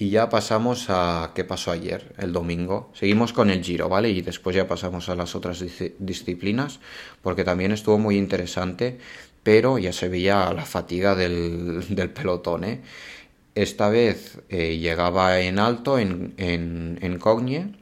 Y 0.00 0.08
ya 0.08 0.30
pasamos 0.30 0.86
a 0.88 1.32
qué 1.34 1.44
pasó 1.44 1.70
ayer, 1.72 2.14
el 2.16 2.32
domingo. 2.32 2.90
Seguimos 2.94 3.34
con 3.34 3.50
el 3.50 3.62
Giro, 3.62 3.90
¿vale? 3.90 4.08
Y 4.08 4.22
después 4.22 4.56
ya 4.56 4.66
pasamos 4.66 5.10
a 5.10 5.14
las 5.14 5.34
otras 5.34 5.62
disciplinas, 5.98 6.80
porque 7.20 7.44
también 7.44 7.70
estuvo 7.70 7.98
muy 7.98 8.16
interesante, 8.16 8.96
pero 9.42 9.76
ya 9.76 9.92
se 9.92 10.08
veía 10.08 10.54
la 10.54 10.64
fatiga 10.64 11.14
del, 11.16 11.84
pelotón, 12.14 12.64
¿eh? 12.64 12.80
Esta 13.54 13.90
vez 13.90 14.38
eh, 14.48 14.78
llegaba 14.78 15.38
en 15.40 15.58
alto, 15.58 15.98
en, 15.98 16.32
en, 16.38 16.98
en 17.02 17.18
Cogne, 17.18 17.74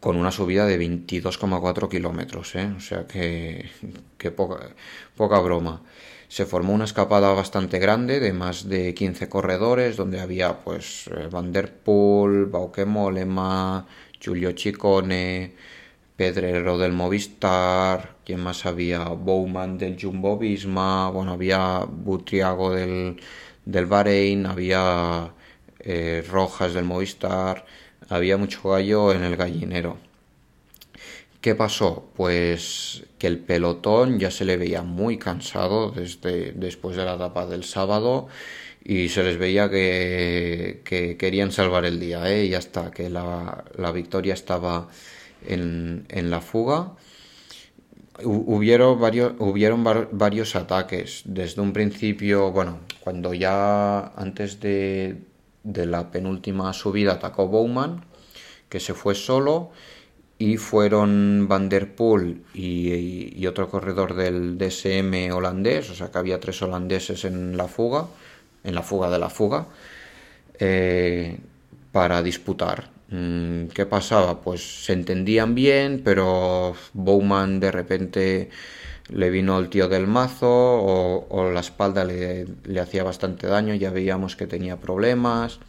con 0.00 0.16
una 0.16 0.32
subida 0.32 0.66
de 0.66 0.80
22,4 0.80 1.88
kilómetros, 1.88 2.56
¿eh? 2.56 2.72
o 2.76 2.80
sea 2.80 3.06
que, 3.06 3.70
que 4.18 4.32
poca, 4.32 4.74
poca 5.16 5.38
broma 5.38 5.82
se 6.28 6.46
formó 6.46 6.72
una 6.72 6.84
escapada 6.84 7.32
bastante 7.32 7.78
grande 7.78 8.20
de 8.20 8.32
más 8.32 8.68
de 8.68 8.94
15 8.94 9.28
corredores 9.28 9.96
donde 9.96 10.20
había 10.20 10.58
pues 10.64 11.08
eh, 11.08 11.28
Van 11.30 11.52
der 11.52 11.72
Poel, 11.72 12.46
Bauke 12.46 12.84
Mollema, 12.84 13.86
Giulio 14.20 14.52
Ciccone, 14.56 15.54
Pedrero 16.16 16.78
del 16.78 16.92
Movistar, 16.92 18.16
quien 18.24 18.40
más 18.40 18.66
había 18.66 19.04
Bowman 19.04 19.78
del 19.78 20.00
Jumbo 20.00 20.38
Visma, 20.38 21.10
bueno, 21.10 21.32
había 21.32 21.84
Butriago 21.86 22.72
del, 22.72 23.20
del 23.64 23.86
Bahrein, 23.86 24.46
había 24.46 25.32
eh, 25.80 26.24
Rojas 26.28 26.74
del 26.74 26.84
Movistar, 26.84 27.66
había 28.08 28.36
mucho 28.36 28.70
gallo 28.70 29.12
en 29.12 29.24
el 29.24 29.36
gallinero. 29.36 29.98
¿Qué 31.46 31.54
pasó? 31.54 32.10
Pues 32.16 33.04
que 33.20 33.28
el 33.28 33.38
pelotón 33.38 34.18
ya 34.18 34.32
se 34.32 34.44
le 34.44 34.56
veía 34.56 34.82
muy 34.82 35.16
cansado 35.16 35.92
desde 35.92 36.50
después 36.50 36.96
de 36.96 37.04
la 37.04 37.14
etapa 37.14 37.46
del 37.46 37.62
sábado 37.62 38.26
y 38.82 39.10
se 39.10 39.22
les 39.22 39.38
veía 39.38 39.70
que, 39.70 40.82
que 40.84 41.16
querían 41.16 41.52
salvar 41.52 41.84
el 41.84 42.00
día, 42.00 42.28
¿eh? 42.28 42.48
ya 42.48 42.58
está, 42.58 42.90
que 42.90 43.10
la, 43.10 43.62
la 43.76 43.92
victoria 43.92 44.34
estaba 44.34 44.88
en, 45.46 46.06
en, 46.08 46.30
la 46.30 46.40
fuga. 46.40 46.94
Hubieron 48.24 49.00
varios, 49.00 49.34
hubieron 49.38 49.84
varios 49.84 50.56
ataques. 50.56 51.22
Desde 51.26 51.62
un 51.62 51.72
principio, 51.72 52.50
bueno, 52.50 52.80
cuando 52.98 53.32
ya 53.34 54.08
antes 54.16 54.58
de, 54.58 55.22
de 55.62 55.86
la 55.86 56.10
penúltima 56.10 56.72
subida 56.72 57.12
atacó 57.12 57.46
Bowman, 57.46 58.04
que 58.68 58.80
se 58.80 58.94
fue 58.94 59.14
solo 59.14 59.70
y 60.38 60.58
fueron 60.58 61.46
Van 61.48 61.68
der 61.68 61.94
Poel 61.94 62.42
y, 62.54 63.46
otro 63.46 63.70
corredor 63.70 64.14
del 64.14 64.58
DSM 64.58 65.32
holandés, 65.32 65.88
o 65.90 65.94
sea 65.94 66.10
que 66.10 66.18
había 66.18 66.40
tres 66.40 66.60
holandeses 66.62 67.24
en 67.24 67.56
la 67.56 67.68
fuga, 67.68 68.06
en 68.64 68.74
la 68.74 68.82
fuga 68.82 69.08
de 69.08 69.18
la 69.18 69.30
fuga, 69.30 69.66
eh, 70.58 71.38
para 71.92 72.22
disputar. 72.22 72.90
Mm, 73.08 73.66
¿Qué 73.68 73.86
pasaba? 73.86 74.40
Pues 74.40 74.84
se 74.84 74.92
entendían 74.92 75.54
bien, 75.54 76.02
pero 76.04 76.74
Bowman 76.92 77.60
de 77.60 77.70
repente 77.72 78.50
le 79.08 79.30
vino 79.30 79.58
el 79.58 79.68
tío 79.70 79.88
del 79.88 80.06
mazo 80.08 80.48
o, 80.50 81.50
la 81.52 81.60
espalda 81.60 82.04
le 82.04 82.80
hacía 82.80 83.04
bastante 83.04 83.46
daño, 83.46 83.74
ya 83.74 83.90
veíamos 83.90 84.36
que 84.36 84.46
tenía 84.46 84.76
problemas 84.78 85.60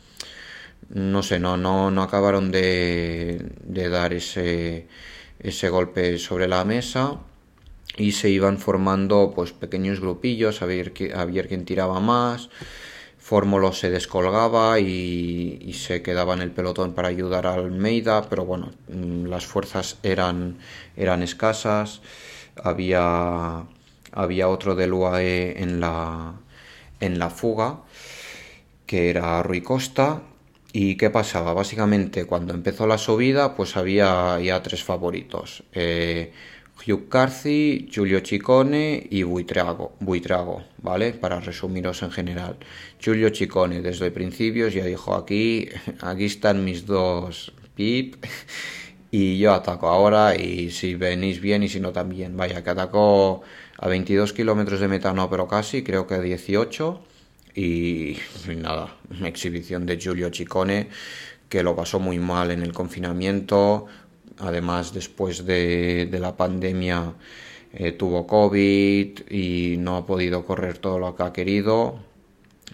no 0.90 1.24
sé, 1.24 1.40
no, 1.40 1.58
no, 1.58 1.92
no 1.92 2.04
acabaron 2.04 2.52
de, 2.52 3.52
de 3.64 3.90
dar 3.90 4.14
ese, 4.14 4.88
ese 5.40 5.70
golpe 5.70 6.18
sobre 6.18 6.48
la 6.48 6.64
mesa 6.64 7.20
y 7.98 8.12
se 8.14 8.30
iban 8.30 8.58
formando 8.58 9.34
pues 9.36 9.52
pequeños 9.52 10.00
grupillos 10.00 10.62
a 10.62 10.66
ver, 10.66 10.94
a 11.16 11.66
tiraba 11.66 12.00
más. 12.00 12.50
Fórmulo 13.18 13.74
se 13.74 13.90
descolgaba 13.90 14.80
y, 14.80 15.60
y, 15.62 15.74
se 15.74 16.02
quedaba 16.02 16.34
en 16.34 16.42
el 16.42 16.52
pelotón 16.52 16.94
para 16.94 17.10
ayudar 17.10 17.46
a 17.46 17.56
Almeida, 17.56 18.22
pero 18.30 18.46
bueno, 18.46 18.72
mm, 18.88 19.26
las 19.26 19.46
fuerzas 19.46 19.98
eran, 20.02 20.60
eran 20.96 21.24
escasas. 21.24 22.02
Había, 22.64 23.66
había 24.14 24.48
otro 24.48 24.76
del 24.76 24.94
UAE 24.94 25.62
en 25.62 25.82
la, 25.82 26.36
en 27.02 27.20
la 27.20 27.30
fuga, 27.30 27.82
que 28.86 29.10
era 29.10 29.44
Rui 29.44 29.62
Costa, 29.62 30.22
¿Y 30.80 30.96
qué 30.96 31.10
pasaba? 31.10 31.54
Básicamente, 31.54 32.26
cuando 32.26 32.54
empezó 32.54 32.86
la 32.86 33.00
subida, 33.00 33.56
pues 33.56 33.76
había 33.78 34.40
ya 34.40 34.62
tres 34.62 34.84
favoritos. 34.84 35.64
Eh, 35.74 36.32
Hugh 36.86 37.10
Carthy, 37.10 37.88
Giulio 37.90 38.20
Ciccone 38.24 39.08
y 39.10 39.24
Buitrago, 39.24 39.94
Buitrago, 40.00 40.66
¿vale? 40.84 41.14
Para 41.14 41.40
resumiros 41.40 42.04
en 42.04 42.12
general. 42.12 42.58
Giulio 43.00 43.34
Ciccone 43.34 43.82
desde 43.82 44.06
el 44.06 44.12
principio 44.12 44.68
ya 44.68 44.86
dijo 44.86 45.16
aquí, 45.16 45.68
aquí 46.02 46.26
están 46.26 46.64
mis 46.64 46.86
dos 46.86 47.54
pip 47.74 48.24
y 49.10 49.40
yo 49.40 49.54
ataco 49.54 49.88
ahora 49.88 50.36
y 50.36 50.70
si 50.70 50.94
venís 50.94 51.42
bien 51.42 51.64
y 51.64 51.70
si 51.70 51.80
no 51.80 51.92
también. 51.92 52.38
Vaya, 52.38 52.64
que 52.64 52.70
atacó 52.70 53.42
a 53.80 53.88
22 53.88 54.32
kilómetros 54.32 54.80
de 54.80 54.88
meta, 54.88 55.12
no, 55.12 55.28
pero 55.28 55.48
casi, 55.48 55.82
creo 55.82 56.06
que 56.06 56.14
a 56.14 56.22
18 56.22 57.02
y, 57.58 58.18
nada, 58.56 58.96
exhibición 59.24 59.88
de 59.88 59.98
Giulio 59.98 60.30
Ciccone 60.32 60.90
que 61.50 61.64
lo 61.64 61.76
pasó 61.76 62.00
muy 62.00 62.20
mal 62.20 62.52
en 62.52 62.62
el 62.62 62.72
confinamiento, 62.72 63.88
además 64.38 64.94
después 64.94 65.46
de, 65.46 66.08
de 66.12 66.20
la 66.20 66.38
pandemia 66.38 67.16
eh, 67.74 67.94
tuvo 67.94 68.28
COVID 68.28 69.32
y 69.32 69.78
no 69.80 69.98
ha 69.98 70.06
podido 70.06 70.46
correr 70.46 70.78
todo 70.78 71.00
lo 71.00 71.16
que 71.16 71.24
ha 71.24 71.34
querido 71.34 72.00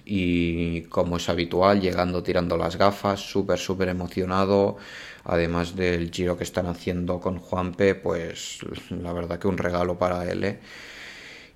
y 0.05 0.81
como 0.83 1.15
es 1.17 1.29
habitual, 1.29 1.79
llegando 1.79 2.21
tirando 2.21 2.57
las 2.57 2.75
gafas, 2.75 3.21
súper, 3.21 3.59
súper 3.59 3.87
emocionado, 3.87 4.75
además 5.23 5.77
del 5.77 6.11
giro 6.11 6.35
que 6.37 6.43
están 6.43 6.65
haciendo 6.65 7.21
con 7.21 7.37
Juanpe, 7.39 7.95
pues 7.95 8.59
la 8.89 9.13
verdad 9.13 9.39
que 9.39 9.47
un 9.47 9.57
regalo 9.57 9.97
para 9.97 10.29
él. 10.29 10.43
¿eh? 10.43 10.59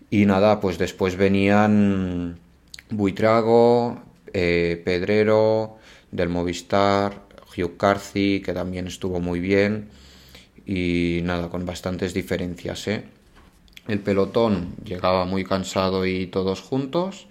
Y 0.10 0.26
nada, 0.26 0.62
pues 0.62 0.78
después 0.78 1.18
venían 1.18 2.40
Buitrago, 2.90 4.02
eh, 4.34 4.82
Pedrero, 4.84 5.78
del 6.12 6.30
Movistar, 6.30 7.28
Hugh 7.56 7.78
Carthy, 7.78 8.42
que 8.42 8.54
también 8.54 8.88
estuvo 8.88 9.20
muy 9.20 9.40
bien, 9.40 9.90
y 10.66 11.22
nada, 11.24 11.50
con 11.50 11.66
bastantes 11.66 12.14
diferencias. 12.14 12.88
¿eh? 12.88 13.04
El 13.88 14.00
pelotón 14.00 14.76
llegaba 14.84 15.26
muy 15.26 15.44
cansado 15.44 16.06
y 16.06 16.28
todos 16.28 16.62
juntos, 16.62 17.28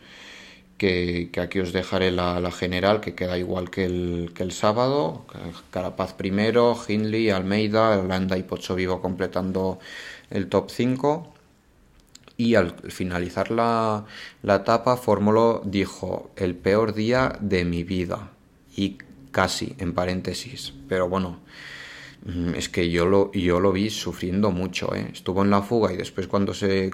que, 0.78 1.30
aquí 1.40 1.60
os 1.60 1.72
dejaré 1.72 2.10
la, 2.10 2.50
general, 2.50 3.00
que 3.00 3.14
queda 3.14 3.38
igual 3.38 3.70
que 3.70 3.86
el, 3.86 4.52
sábado. 4.52 5.24
Carapaz 5.70 6.12
primero, 6.12 6.76
Hindley, 6.86 7.30
Almeida, 7.30 7.98
Holanda 7.98 8.36
y 8.36 8.42
Pocho 8.42 8.74
Vivo 8.74 9.00
completando 9.00 9.78
el 10.30 10.48
top 10.48 10.70
5 10.70 11.35
y 12.36 12.54
al 12.54 12.74
finalizar 12.90 13.50
la, 13.50 14.04
la 14.42 14.56
etapa 14.56 14.96
Fórmulo 14.96 15.62
dijo 15.64 16.30
el 16.36 16.54
peor 16.54 16.94
día 16.94 17.38
de 17.40 17.64
mi 17.64 17.82
vida 17.82 18.30
y 18.76 18.98
casi 19.30 19.74
en 19.78 19.94
paréntesis. 19.94 20.72
Pero 20.88 21.08
bueno 21.08 21.40
mm, 22.24 22.54
es 22.54 22.68
que 22.68 22.90
yo 22.90 23.06
lo, 23.06 23.32
yo 23.32 23.60
lo 23.60 23.72
vi 23.72 23.90
sufriendo 23.90 24.50
mucho 24.50 24.94
¿eh? 24.94 25.08
estuvo 25.12 25.42
en 25.42 25.50
la 25.50 25.62
fuga 25.62 25.92
y 25.92 25.96
después 25.96 26.26
cuando 26.26 26.54
se, 26.54 26.90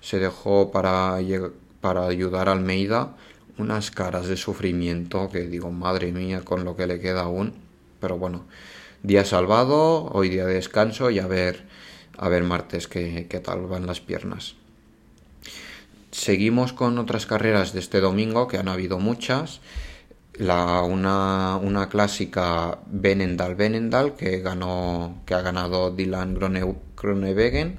se 0.00 0.18
dejó 0.18 0.70
para, 0.70 1.18
para 1.80 2.06
ayudar 2.06 2.48
a 2.48 2.52
Almeida 2.52 3.16
unas 3.58 3.90
caras 3.90 4.26
de 4.26 4.36
sufrimiento 4.36 5.30
que 5.30 5.48
digo 5.48 5.70
madre 5.70 6.12
mía 6.12 6.42
con 6.44 6.64
lo 6.64 6.76
que 6.76 6.86
le 6.86 7.00
queda 7.00 7.22
aún 7.22 7.54
pero 8.00 8.18
bueno 8.18 8.44
día 9.02 9.24
salvado 9.24 10.04
hoy 10.12 10.28
día 10.28 10.44
de 10.44 10.54
descanso 10.54 11.10
y 11.10 11.18
a 11.20 11.26
ver 11.26 11.64
a 12.18 12.28
ver 12.28 12.42
martes 12.42 12.86
qué, 12.86 13.26
qué 13.30 13.40
tal 13.40 13.66
van 13.66 13.86
las 13.86 14.00
piernas 14.00 14.56
Seguimos 16.16 16.72
con 16.72 16.98
otras 16.98 17.26
carreras 17.26 17.74
de 17.74 17.80
este 17.80 18.00
domingo, 18.00 18.48
que 18.48 18.56
han 18.56 18.68
habido 18.68 18.98
muchas. 18.98 19.60
La, 20.32 20.82
una, 20.82 21.56
una 21.56 21.88
clásica 21.90 22.78
Benendal 22.86 23.54
Benendal 23.54 24.14
que 24.14 24.40
ganó 24.40 25.22
que 25.26 25.34
ha 25.34 25.42
ganado 25.42 25.90
Dylan 25.90 26.34
Gronewegen 26.96 27.78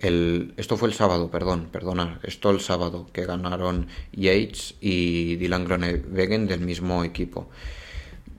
esto 0.00 0.76
fue 0.78 0.88
el 0.88 0.94
sábado, 0.94 1.30
perdón, 1.30 1.68
perdona, 1.70 2.20
esto 2.22 2.50
el 2.50 2.60
sábado, 2.60 3.08
que 3.12 3.26
ganaron 3.26 3.88
Yates 4.12 4.76
y 4.80 5.36
Dylan 5.36 5.66
Groenewegen 5.66 6.46
del 6.46 6.60
mismo 6.60 7.04
equipo. 7.04 7.50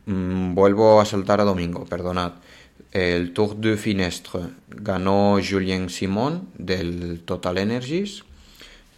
Mm, 0.08 0.56
vuelvo 0.56 1.00
a 1.00 1.06
saltar 1.06 1.40
a 1.40 1.44
domingo, 1.44 1.86
perdonad. 1.86 2.34
El 2.92 3.34
Tour 3.34 3.58
de 3.58 3.78
Finestre 3.78 4.42
ganó 4.70 5.38
Julien 5.38 5.90
Simon 5.90 6.50
del 6.58 7.22
Total 7.26 7.60
Energies, 7.60 8.24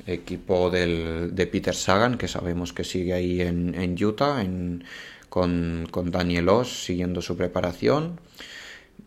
equipo 0.07 0.69
del, 0.69 1.35
de 1.35 1.47
Peter 1.47 1.75
Sagan, 1.75 2.17
que 2.17 2.27
sabemos 2.27 2.73
que 2.73 2.83
sigue 2.83 3.13
ahí 3.13 3.41
en, 3.41 3.75
en 3.75 4.03
Utah, 4.03 4.43
con, 5.29 5.87
con 5.89 6.11
Daniel 6.11 6.49
Oss 6.49 6.85
siguiendo 6.85 7.21
su 7.21 7.35
preparación. 7.37 8.19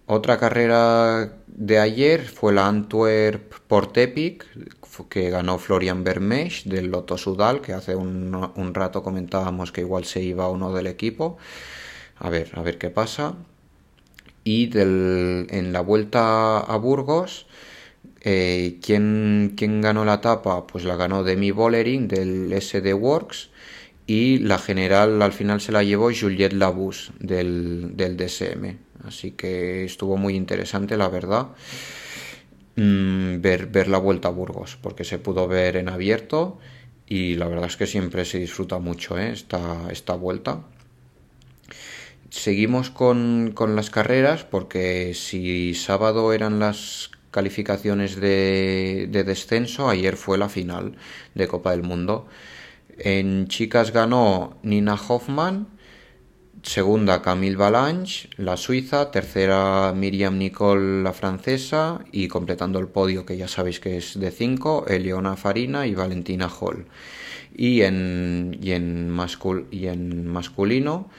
Otra 0.07 0.39
carrera 0.39 1.37
de 1.49 1.79
ayer 1.81 2.23
fue 2.25 2.53
la 2.53 2.69
Antwerp 2.69 3.55
Port 3.67 3.97
Epic, 3.97 4.47
que 5.09 5.31
ganó 5.31 5.59
Florian 5.59 6.05
Bermesch 6.05 6.65
del 6.65 6.87
Lotto 6.91 7.19
Sudal, 7.19 7.61
que 7.61 7.73
hace 7.73 7.97
un, 7.97 8.35
un, 8.55 8.75
rato 8.75 9.03
comentábamos 9.03 9.73
que 9.73 9.81
igual 9.81 10.05
se 10.05 10.23
iba 10.23 10.49
uno 10.49 10.73
del 10.73 10.87
equipo. 10.87 11.39
A 12.19 12.31
ver, 12.31 12.51
a 12.55 12.63
ver 12.63 12.79
qué 12.79 12.91
pasa. 12.91 13.35
Y 14.45 14.69
del, 14.69 15.49
en 15.51 15.73
la 15.73 15.81
vuelta 15.81 16.61
a 16.61 16.77
Burgos, 16.77 17.47
eh, 18.29 18.81
¿quién, 18.83 19.53
¿quién, 19.57 19.81
ganó 19.81 20.05
la 20.05 20.15
etapa? 20.15 20.67
Pues 20.67 20.83
la 20.83 20.97
ganó 20.97 21.23
Demi 21.23 21.53
Bollering 21.53 22.09
del 22.09 22.53
SD 22.61 22.93
Works 22.93 23.51
y 24.05 24.39
la 24.39 24.59
general 24.59 25.23
al 25.23 25.33
final 25.33 25.61
se 25.61 25.71
la 25.71 25.85
llevó 25.85 26.11
Juliette 26.13 26.55
Labus 26.55 27.13
del, 27.21 27.97
del 27.97 28.17
DSM. 28.17 28.79
Así 29.05 29.31
que 29.31 29.85
estuvo 29.85 30.17
muy 30.17 30.35
interesante, 30.35 30.97
la 30.97 31.09
verdad, 31.09 31.51
mm, 32.75 33.41
ver, 33.41 33.69
ver 33.69 33.87
la 33.87 33.99
vuelta 33.99 34.27
a 34.27 34.33
Burgos, 34.33 34.77
porque 34.83 35.05
se 35.05 35.21
pudo 35.21 35.47
ver 35.47 35.77
en 35.77 35.89
abierto 35.89 36.59
y 37.07 37.37
la 37.37 37.47
verdad 37.47 37.67
es 37.67 37.77
que 37.77 37.87
siempre 37.87 38.25
se 38.25 38.41
disfruta 38.41 38.81
mucho 38.81 39.17
¿eh? 39.17 39.31
esta, 39.31 39.89
esta 39.93 40.15
vuelta. 40.15 40.63
Seguimos 42.31 42.91
con, 42.91 43.53
con, 43.55 43.77
las 43.77 43.91
carreras 43.91 44.43
porque 44.43 45.15
si 45.15 45.75
sábado 45.75 46.33
eran 46.33 46.59
las 46.59 47.13
calificaciones 47.37 48.17
de, 48.17 49.09
de, 49.11 49.23
descenso, 49.23 49.91
ayer 49.91 50.17
fue 50.17 50.39
la 50.39 50.49
final 50.49 50.97
de 51.35 51.47
Copa 51.47 51.73
del 51.73 51.83
Mundo. 51.83 52.27
En 52.97 53.47
chicas 53.47 53.93
ganó 53.93 54.57
Nina 54.63 54.95
Hoffman, 54.95 55.69
segunda 56.63 57.21
Camille 57.21 57.57
Balanche, 57.57 58.31
la 58.39 58.57
suiza, 58.57 59.11
tercera 59.11 59.93
Miriam 59.95 60.39
Nicole, 60.39 61.03
la 61.03 61.13
francesa, 61.13 62.01
y 62.11 62.27
completando 62.29 62.79
el 62.79 62.89
podio 62.89 63.27
que 63.27 63.37
ya 63.37 63.49
sabéis 63.49 63.81
que 63.81 63.99
es 63.99 64.19
de 64.19 64.31
cinco, 64.31 64.87
Eleona 64.89 65.37
Farina 65.37 65.87
y 65.87 65.95
Valentina 65.95 66.49
Hall. 66.49 66.87
Y 67.55 67.83
en, 67.83 68.59
y 68.63 68.71
en, 68.73 69.11
mascul 69.11 69.67
y 69.71 69.89
en 69.89 70.27
masculino 70.27 71.11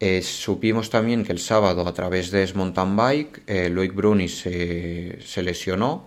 eh, 0.00 0.22
supimos 0.22 0.90
también 0.90 1.24
que 1.24 1.32
el 1.32 1.38
sábado 1.38 1.86
a 1.86 1.94
través 1.94 2.30
de 2.30 2.50
Mountain 2.54 2.96
Bike 2.96 3.42
eh, 3.46 3.90
Bruni 3.94 4.28
se, 4.28 5.42
lesionó, 5.42 6.06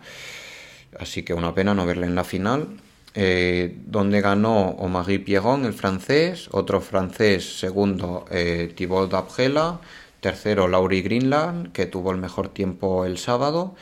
así 1.00 1.24
que 1.24 1.34
una 1.34 1.54
pena 1.54 1.74
no 1.74 1.86
verle 1.86 2.08
en 2.08 2.16
la 2.16 2.24
final 2.24 2.68
eh, 3.20 3.76
donde 3.88 4.22
ganó 4.22 4.70
Omagui 4.78 5.18
Pierron, 5.18 5.66
el 5.66 5.74
francés, 5.74 6.50
otro 6.52 6.82
francés, 6.82 7.58
segundo 7.58 8.26
eh, 8.30 8.72
Thibaut 8.76 9.10
Dabgela, 9.10 9.80
tercero 10.20 10.68
Laurie 10.68 11.02
Greenland, 11.02 11.72
que 11.72 11.88
tuvo 11.88 12.12
el 12.12 12.18
mejor 12.20 12.50
tiempo 12.50 13.06
el 13.06 13.18
sábado, 13.18 13.74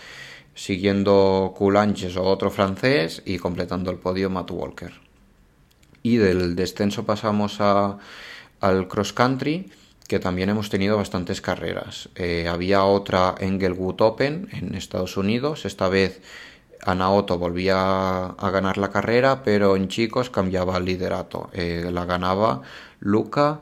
siguiendo 0.54 1.54
Coulanges 1.58 2.16
o 2.16 2.24
otro 2.24 2.50
francés 2.50 3.24
y 3.26 3.38
completando 3.38 3.92
el 3.92 3.98
podio 3.98 4.30
Matt 4.30 4.52
Walker. 4.52 4.94
Y 6.02 6.16
del 6.16 6.56
descenso 6.56 7.06
pasamos 7.06 7.60
al 7.60 8.88
cross 8.88 9.12
country, 9.12 9.70
que 10.08 10.20
también 10.20 10.50
hemos 10.50 10.70
tenido 10.70 10.98
bastantes 10.98 11.42
carreras. 11.42 12.10
Eh, 12.16 12.48
había 12.48 12.84
otra 12.84 13.36
Englewood 13.40 14.02
Open 14.02 14.50
en 14.52 14.76
Estados 14.76 15.18
Unidos, 15.18 15.66
esta 15.66 15.90
vez 15.90 16.22
Anaoto 16.86 17.38
volvía 17.38 18.26
a 18.28 18.50
ganar 18.52 18.78
la 18.78 18.92
carrera, 18.92 19.44
pero 19.44 19.76
en 19.76 19.88
chicos 19.88 20.30
cambiaba 20.30 20.78
el 20.78 20.86
liderato. 20.86 21.50
Eh, 21.52 21.90
la 21.92 22.06
ganaba 22.06 22.62
Luca 23.00 23.62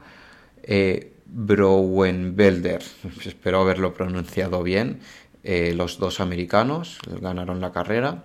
eh, 0.62 1.14
Brouwenbelder. 1.26 2.84
Espero 3.26 3.62
haberlo 3.62 3.94
pronunciado 3.94 4.62
bien. 4.62 5.00
Eh, 5.44 5.74
los 5.74 6.00
dos 6.00 6.20
americanos 6.20 7.00
ganaron 7.22 7.62
la 7.62 7.72
carrera. 7.72 8.24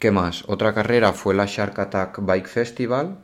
¿Qué 0.00 0.10
más? 0.10 0.42
Otra 0.48 0.74
carrera 0.74 1.12
fue 1.12 1.34
la 1.34 1.46
Shark 1.46 1.78
Attack 1.78 2.18
Bike 2.20 2.48
Festival, 2.48 3.18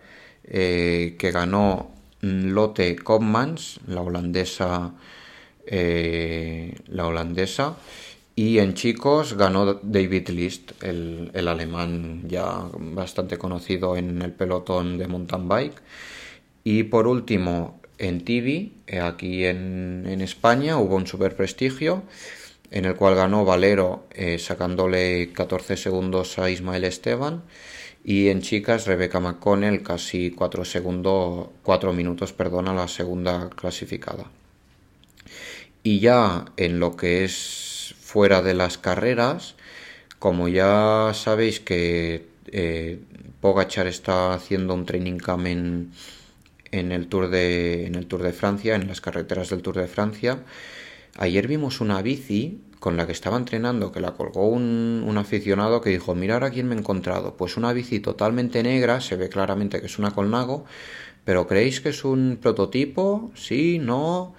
que 0.44 1.30
ganó 1.32 1.90
Lotte 2.20 2.96
Koopmans, 2.96 3.80
la 3.86 4.02
holandesa. 4.02 4.94
Eh, 5.70 6.74
la 6.86 7.06
holandesa 7.06 7.76
y 8.38 8.60
en 8.60 8.74
chicos 8.74 9.34
ganó 9.34 9.74
David 9.82 10.28
List, 10.28 10.82
el, 10.84 11.30
el, 11.34 11.48
alemán 11.48 12.22
ya 12.28 12.70
bastante 12.78 13.36
conocido 13.36 13.96
en 13.96 14.22
el 14.22 14.32
pelotón 14.32 14.96
de 14.96 15.08
mountain 15.08 15.48
bike. 15.48 15.82
Y 16.62 16.84
por 16.84 17.08
último, 17.08 17.80
en 17.98 18.24
TV, 18.24 18.70
eh, 18.86 19.00
aquí 19.00 19.44
en, 19.44 20.04
en 20.06 20.20
España, 20.20 20.78
hubo 20.78 20.94
un 20.94 21.08
super 21.08 21.34
prestigio 21.34 22.04
en 22.70 22.84
el 22.84 22.94
cual 22.94 23.16
ganó 23.16 23.44
Valero 23.44 24.06
eh, 24.12 24.38
sacándole 24.38 25.32
14 25.32 25.76
segundos 25.76 26.38
a 26.38 26.48
Ismael 26.48 26.84
Esteban 26.84 27.42
y 28.04 28.28
en 28.28 28.40
chicas 28.42 28.86
Rebecca 28.86 29.20
McConnell 29.20 29.82
casi 29.82 30.30
4 30.30 30.64
segundos 30.64 31.48
4 31.62 31.92
minutos 31.92 32.34
a 32.38 32.74
la 32.74 32.88
segunda 32.88 33.50
clasificada 33.50 34.30
y 35.82 36.00
ya 36.00 36.44
en 36.56 36.80
lo 36.80 36.96
que 36.96 37.24
es 37.24 37.94
fuera 38.00 38.42
de 38.42 38.54
las 38.54 38.78
carreras. 38.78 39.54
Como 40.18 40.48
ya 40.48 41.12
sabéis 41.14 41.60
que 41.60 42.26
eh, 42.48 43.00
Pogachar 43.40 43.86
está 43.86 44.34
haciendo 44.34 44.74
un 44.74 44.84
training 44.84 45.18
camp 45.18 45.46
en, 45.46 45.92
en, 46.72 46.92
el 46.92 47.08
Tour 47.08 47.30
de, 47.30 47.86
en 47.86 47.94
el 47.94 48.06
Tour 48.06 48.22
de 48.22 48.32
Francia, 48.32 48.74
en 48.74 48.88
las 48.88 49.00
carreteras 49.00 49.50
del 49.50 49.62
Tour 49.62 49.76
de 49.76 49.86
Francia. 49.86 50.42
Ayer 51.16 51.46
vimos 51.46 51.80
una 51.80 52.02
bici 52.02 52.60
con 52.80 52.96
la 52.96 53.06
que 53.06 53.12
estaba 53.12 53.36
entrenando, 53.36 53.92
que 53.92 54.00
la 54.00 54.12
colgó 54.12 54.48
un, 54.48 55.04
un 55.06 55.18
aficionado 55.18 55.80
que 55.80 55.90
dijo, 55.90 56.14
mira 56.14 56.36
a 56.36 56.50
quién 56.50 56.68
me 56.68 56.74
he 56.74 56.78
encontrado. 56.78 57.36
Pues 57.36 57.56
una 57.56 57.72
bici 57.72 58.00
totalmente 58.00 58.62
negra, 58.62 59.00
se 59.00 59.16
ve 59.16 59.28
claramente 59.28 59.80
que 59.80 59.86
es 59.86 59.98
una 59.98 60.12
Colnago, 60.12 60.64
pero 61.24 61.46
¿creéis 61.46 61.80
que 61.80 61.90
es 61.90 62.04
un 62.04 62.38
prototipo? 62.40 63.30
Sí, 63.34 63.78
no. 63.78 64.34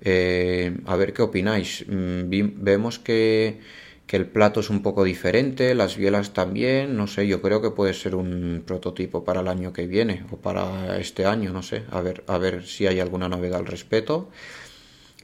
Eh, 0.00 0.76
a 0.86 0.96
ver 0.96 1.12
qué 1.12 1.22
opináis. 1.22 1.84
Mm, 1.86 2.28
vemos 2.64 2.98
que, 2.98 3.60
que, 4.06 4.16
el 4.16 4.26
plato 4.26 4.60
es 4.60 4.70
un 4.70 4.82
poco 4.82 5.04
diferente, 5.04 5.74
las 5.74 5.96
bielas 5.96 6.32
también, 6.32 6.96
no 6.96 7.06
sé, 7.06 7.28
yo 7.28 7.40
creo 7.40 7.62
que 7.62 7.70
puede 7.70 7.94
ser 7.94 8.16
un 8.16 8.64
prototipo 8.66 9.24
para 9.24 9.40
el 9.40 9.48
año 9.48 9.72
que 9.72 9.86
viene 9.86 10.24
o 10.32 10.36
para 10.38 10.98
este 10.98 11.26
año, 11.26 11.52
no 11.52 11.62
sé, 11.62 11.84
a 11.90 12.00
ver, 12.00 12.24
a 12.26 12.38
ver 12.38 12.66
si 12.66 12.86
hay 12.88 12.98
alguna 13.00 13.28
novedad 13.28 13.60
al 13.60 13.66
respecto. 13.66 14.28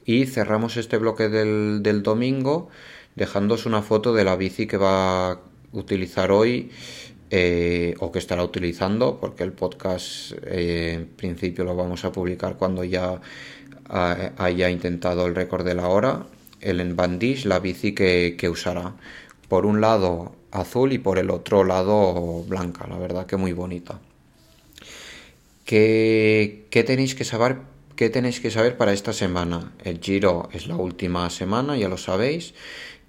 Y 0.05 0.25
cerramos 0.25 0.77
este 0.77 0.97
bloque 0.97 1.29
del, 1.29 1.81
del 1.83 2.03
domingo 2.03 2.69
dejándos 3.15 3.65
una 3.65 3.81
foto 3.81 4.13
de 4.13 4.23
la 4.23 4.35
bici 4.35 4.65
que 4.65 4.77
va 4.77 5.31
a 5.31 5.39
utilizar 5.73 6.31
hoy 6.31 6.71
eh, 7.31 7.93
o 7.99 8.11
que 8.11 8.19
estará 8.19 8.43
utilizando, 8.43 9.19
porque 9.19 9.43
el 9.43 9.51
podcast 9.51 10.31
eh, 10.47 10.93
en 10.93 11.05
principio 11.05 11.63
lo 11.63 11.75
vamos 11.75 12.05
a 12.05 12.11
publicar 12.11 12.57
cuando 12.57 12.83
ya 12.83 13.21
haya 13.91 14.69
intentado 14.69 15.25
el 15.25 15.33
récord 15.35 15.65
de 15.65 15.73
la 15.73 15.87
hora, 15.87 16.27
el 16.61 16.79
Enbandish, 16.79 17.45
la 17.45 17.59
bici 17.59 17.93
que, 17.93 18.35
que, 18.37 18.47
usará. 18.47 18.95
Por 19.47 19.65
un 19.65 19.81
lado 19.81 20.35
azul 20.51 20.93
y 20.93 20.99
por 20.99 21.17
el 21.17 21.31
otro 21.31 21.63
lado 21.63 22.43
blanca, 22.47 22.87
la 22.87 22.99
verdad 22.99 23.25
que 23.25 23.35
muy 23.35 23.51
bonita. 23.51 23.99
¿Qué, 25.65 26.67
qué 26.69 26.83
tenéis 26.83 27.15
que 27.15 27.25
saber? 27.25 27.57
¿Qué 27.99 28.09
tenéis 28.09 28.39
que 28.39 28.49
saber 28.49 28.77
para 28.77 28.93
esta 28.93 29.11
semana? 29.11 29.73
El 29.83 29.99
Giro 29.99 30.47
es 30.53 30.67
la 30.67 30.77
última 30.77 31.29
semana, 31.29 31.75
ya 31.75 31.89
lo 31.89 31.97
sabéis. 31.97 32.53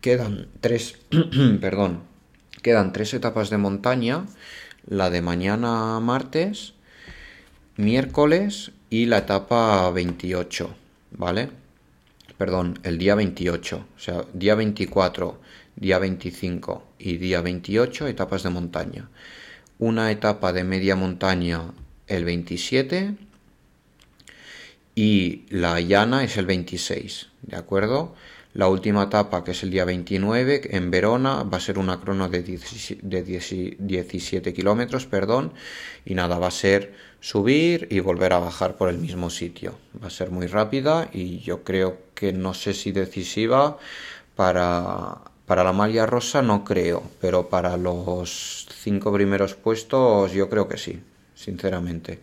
Quedan 0.01 0.49
tres, 0.61 0.99
perdón, 1.61 2.03
quedan 2.61 2.93
tres 2.93 3.15
etapas 3.15 3.51
de 3.51 3.57
montaña. 3.57 4.27
La 4.89 5.09
de 5.09 5.23
mañana 5.23 6.01
martes, 6.01 6.75
miércoles 7.77 8.73
y 8.91 9.07
la 9.07 9.19
etapa 9.19 9.89
28, 9.93 10.75
¿vale? 11.13 11.51
Perdón, 12.37 12.81
el 12.83 12.99
día 12.99 13.15
28, 13.15 13.87
o 13.97 14.01
sea, 14.01 14.25
día 14.35 14.57
24, 14.57 15.41
día 15.77 16.01
25 16.01 16.83
y 16.99 17.19
día 17.19 17.41
28 17.43 18.09
etapas 18.09 18.43
de 18.43 18.51
montaña. 18.51 19.09
Una 19.79 20.11
etapa 20.11 20.53
de 20.53 20.65
media 20.65 20.97
montaña 20.97 21.75
el 22.09 22.25
27 22.25 23.30
y 25.01 25.47
la 25.49 25.81
llana 25.81 26.23
es 26.25 26.37
el 26.37 26.45
26, 26.45 27.29
¿de 27.41 27.57
acuerdo? 27.57 28.15
La 28.53 28.69
última 28.69 29.05
etapa, 29.05 29.43
que 29.43 29.53
es 29.53 29.63
el 29.63 29.71
día 29.71 29.87
29, 29.87 30.77
en 30.77 30.91
Verona, 30.91 31.43
va 31.43 31.57
a 31.57 31.61
ser 31.61 31.79
una 31.79 32.03
crono 32.03 32.29
de 32.29 32.43
17 32.43 34.53
kilómetros, 34.53 35.07
perdón, 35.07 35.55
y 36.05 36.15
nada, 36.15 36.39
va 36.39 36.49
a 36.49 36.51
ser 36.51 36.93
subir 37.19 37.89
y 37.91 38.01
volver 38.01 38.35
a 38.35 38.41
bajar 38.41 38.77
por 38.77 38.91
el 38.91 38.99
mismo 38.99 39.31
sitio. 39.31 39.79
Va 40.03 40.09
a 40.09 40.11
ser 40.11 40.31
muy 40.31 40.47
rápida 40.47 41.09
y 41.15 41.39
yo 41.39 41.65
creo 41.65 41.97
que 42.15 42.35
no 42.35 42.53
sé 42.53 42.75
si 42.75 42.93
decisiva 42.93 43.79
para, 44.37 45.17
para 45.47 45.65
la 45.65 45.73
malla 45.73 46.05
rosa, 46.05 46.43
no 46.43 46.63
creo, 46.63 47.03
pero 47.23 47.49
para 47.49 47.79
los 47.79 48.69
cinco 48.83 49.11
primeros 49.15 49.55
puestos 49.55 50.33
yo 50.33 50.51
creo 50.51 50.69
que 50.69 50.77
sí, 50.77 51.01
sinceramente. 51.35 52.19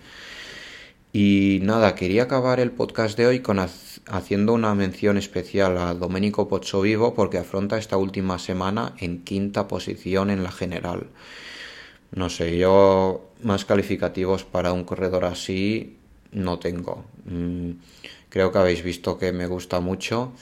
Y 1.13 1.59
nada, 1.63 1.95
quería 1.95 2.23
acabar 2.23 2.59
el 2.59 2.71
podcast 2.71 3.17
de 3.17 3.27
hoy 3.27 3.39
con 3.39 3.59
haciendo 3.59 4.53
una 4.53 4.75
mención 4.75 5.17
especial 5.17 5.77
a 5.77 5.93
Domenico 5.93 6.47
Pozzovivo 6.47 7.13
porque 7.13 7.37
afronta 7.37 7.77
esta 7.77 7.97
última 7.97 8.39
semana 8.39 8.93
en 8.99 9.23
quinta 9.23 9.67
posición 9.67 10.29
en 10.29 10.43
la 10.43 10.51
general. 10.51 11.07
No 12.11 12.29
sé, 12.29 12.57
yo 12.57 13.31
más 13.43 13.65
calificativos 13.65 14.43
para 14.43 14.73
un 14.73 14.83
corredor 14.83 15.25
así 15.25 15.97
no 16.31 16.59
tengo. 16.59 17.05
Mm, 17.25 17.71
creo 18.29 18.51
que 18.51 18.57
habéis 18.59 18.83
visto 18.83 19.17
que 19.17 19.31
me 19.31 19.47
gusta 19.47 19.79
mucho, 19.79 20.33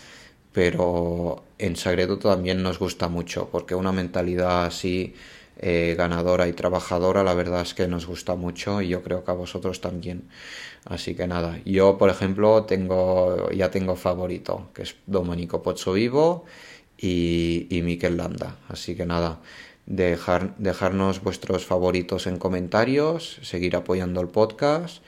pero 0.51 1.43
en 1.57 1.75
Sagredo 1.75 2.17
también 2.19 2.63
nos 2.63 2.79
gusta 2.79 3.07
mucho 3.07 3.49
porque 3.51 3.75
una 3.75 3.91
mentalidad 3.91 4.65
así 4.65 5.13
eh, 5.57 5.95
ganadora 5.97 6.47
y 6.47 6.53
trabajadora, 6.53 7.23
la 7.23 7.33
verdad 7.33 7.61
es 7.61 7.73
que 7.73 7.87
nos 7.87 8.05
gusta 8.05 8.35
mucho 8.35 8.81
y 8.81 8.89
yo 8.89 9.03
creo 9.03 9.23
que 9.23 9.31
a 9.31 9.35
vosotros 9.35 9.81
también. 9.81 10.29
Así 10.85 11.15
que 11.15 11.27
nada, 11.27 11.59
yo 11.65 11.97
por 11.97 12.09
ejemplo 12.09 12.63
tengo, 12.65 13.49
ya 13.51 13.71
tengo 13.71 13.95
favorito, 13.95 14.69
que 14.73 14.83
es 14.83 14.95
Domenico 15.07 15.63
Pozzovivo 15.63 16.45
y, 16.97 17.67
y 17.69 17.81
Mikel 17.81 18.17
Landa. 18.17 18.57
Así 18.69 18.95
que 18.95 19.05
nada, 19.05 19.39
dejar, 19.85 20.55
dejarnos 20.57 21.21
vuestros 21.21 21.65
favoritos 21.65 22.27
en 22.27 22.37
comentarios, 22.37 23.39
seguir 23.41 23.75
apoyando 23.75 24.21
el 24.21 24.27
podcast 24.27 25.03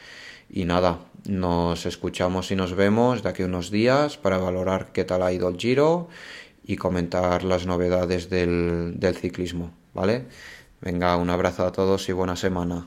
y 0.50 0.66
nada, 0.66 1.00
nos 1.28 1.86
escuchamos 1.86 2.52
y 2.52 2.56
nos 2.56 2.74
vemos 2.74 3.24
de 3.24 3.30
aquí 3.30 3.44
a 3.44 3.48
unos 3.48 3.70
días 3.70 4.18
para 4.18 4.38
valorar 4.38 4.92
qué 4.94 5.04
tal 5.04 5.24
ha 5.24 5.34
ido 5.34 5.50
el 5.50 5.58
giro 5.58 6.08
y 6.64 6.78
comentar 6.78 7.44
las 7.44 7.66
novedades 7.66 8.30
del, 8.30 8.94
del 8.98 9.16
ciclismo. 9.16 9.77
¿Vale? 9.98 10.28
Venga, 10.80 11.18
un 11.18 11.30
abrazo 11.32 11.66
a 11.66 11.72
todos 11.72 12.08
y 12.08 12.14
buena 12.14 12.36
semana. 12.36 12.86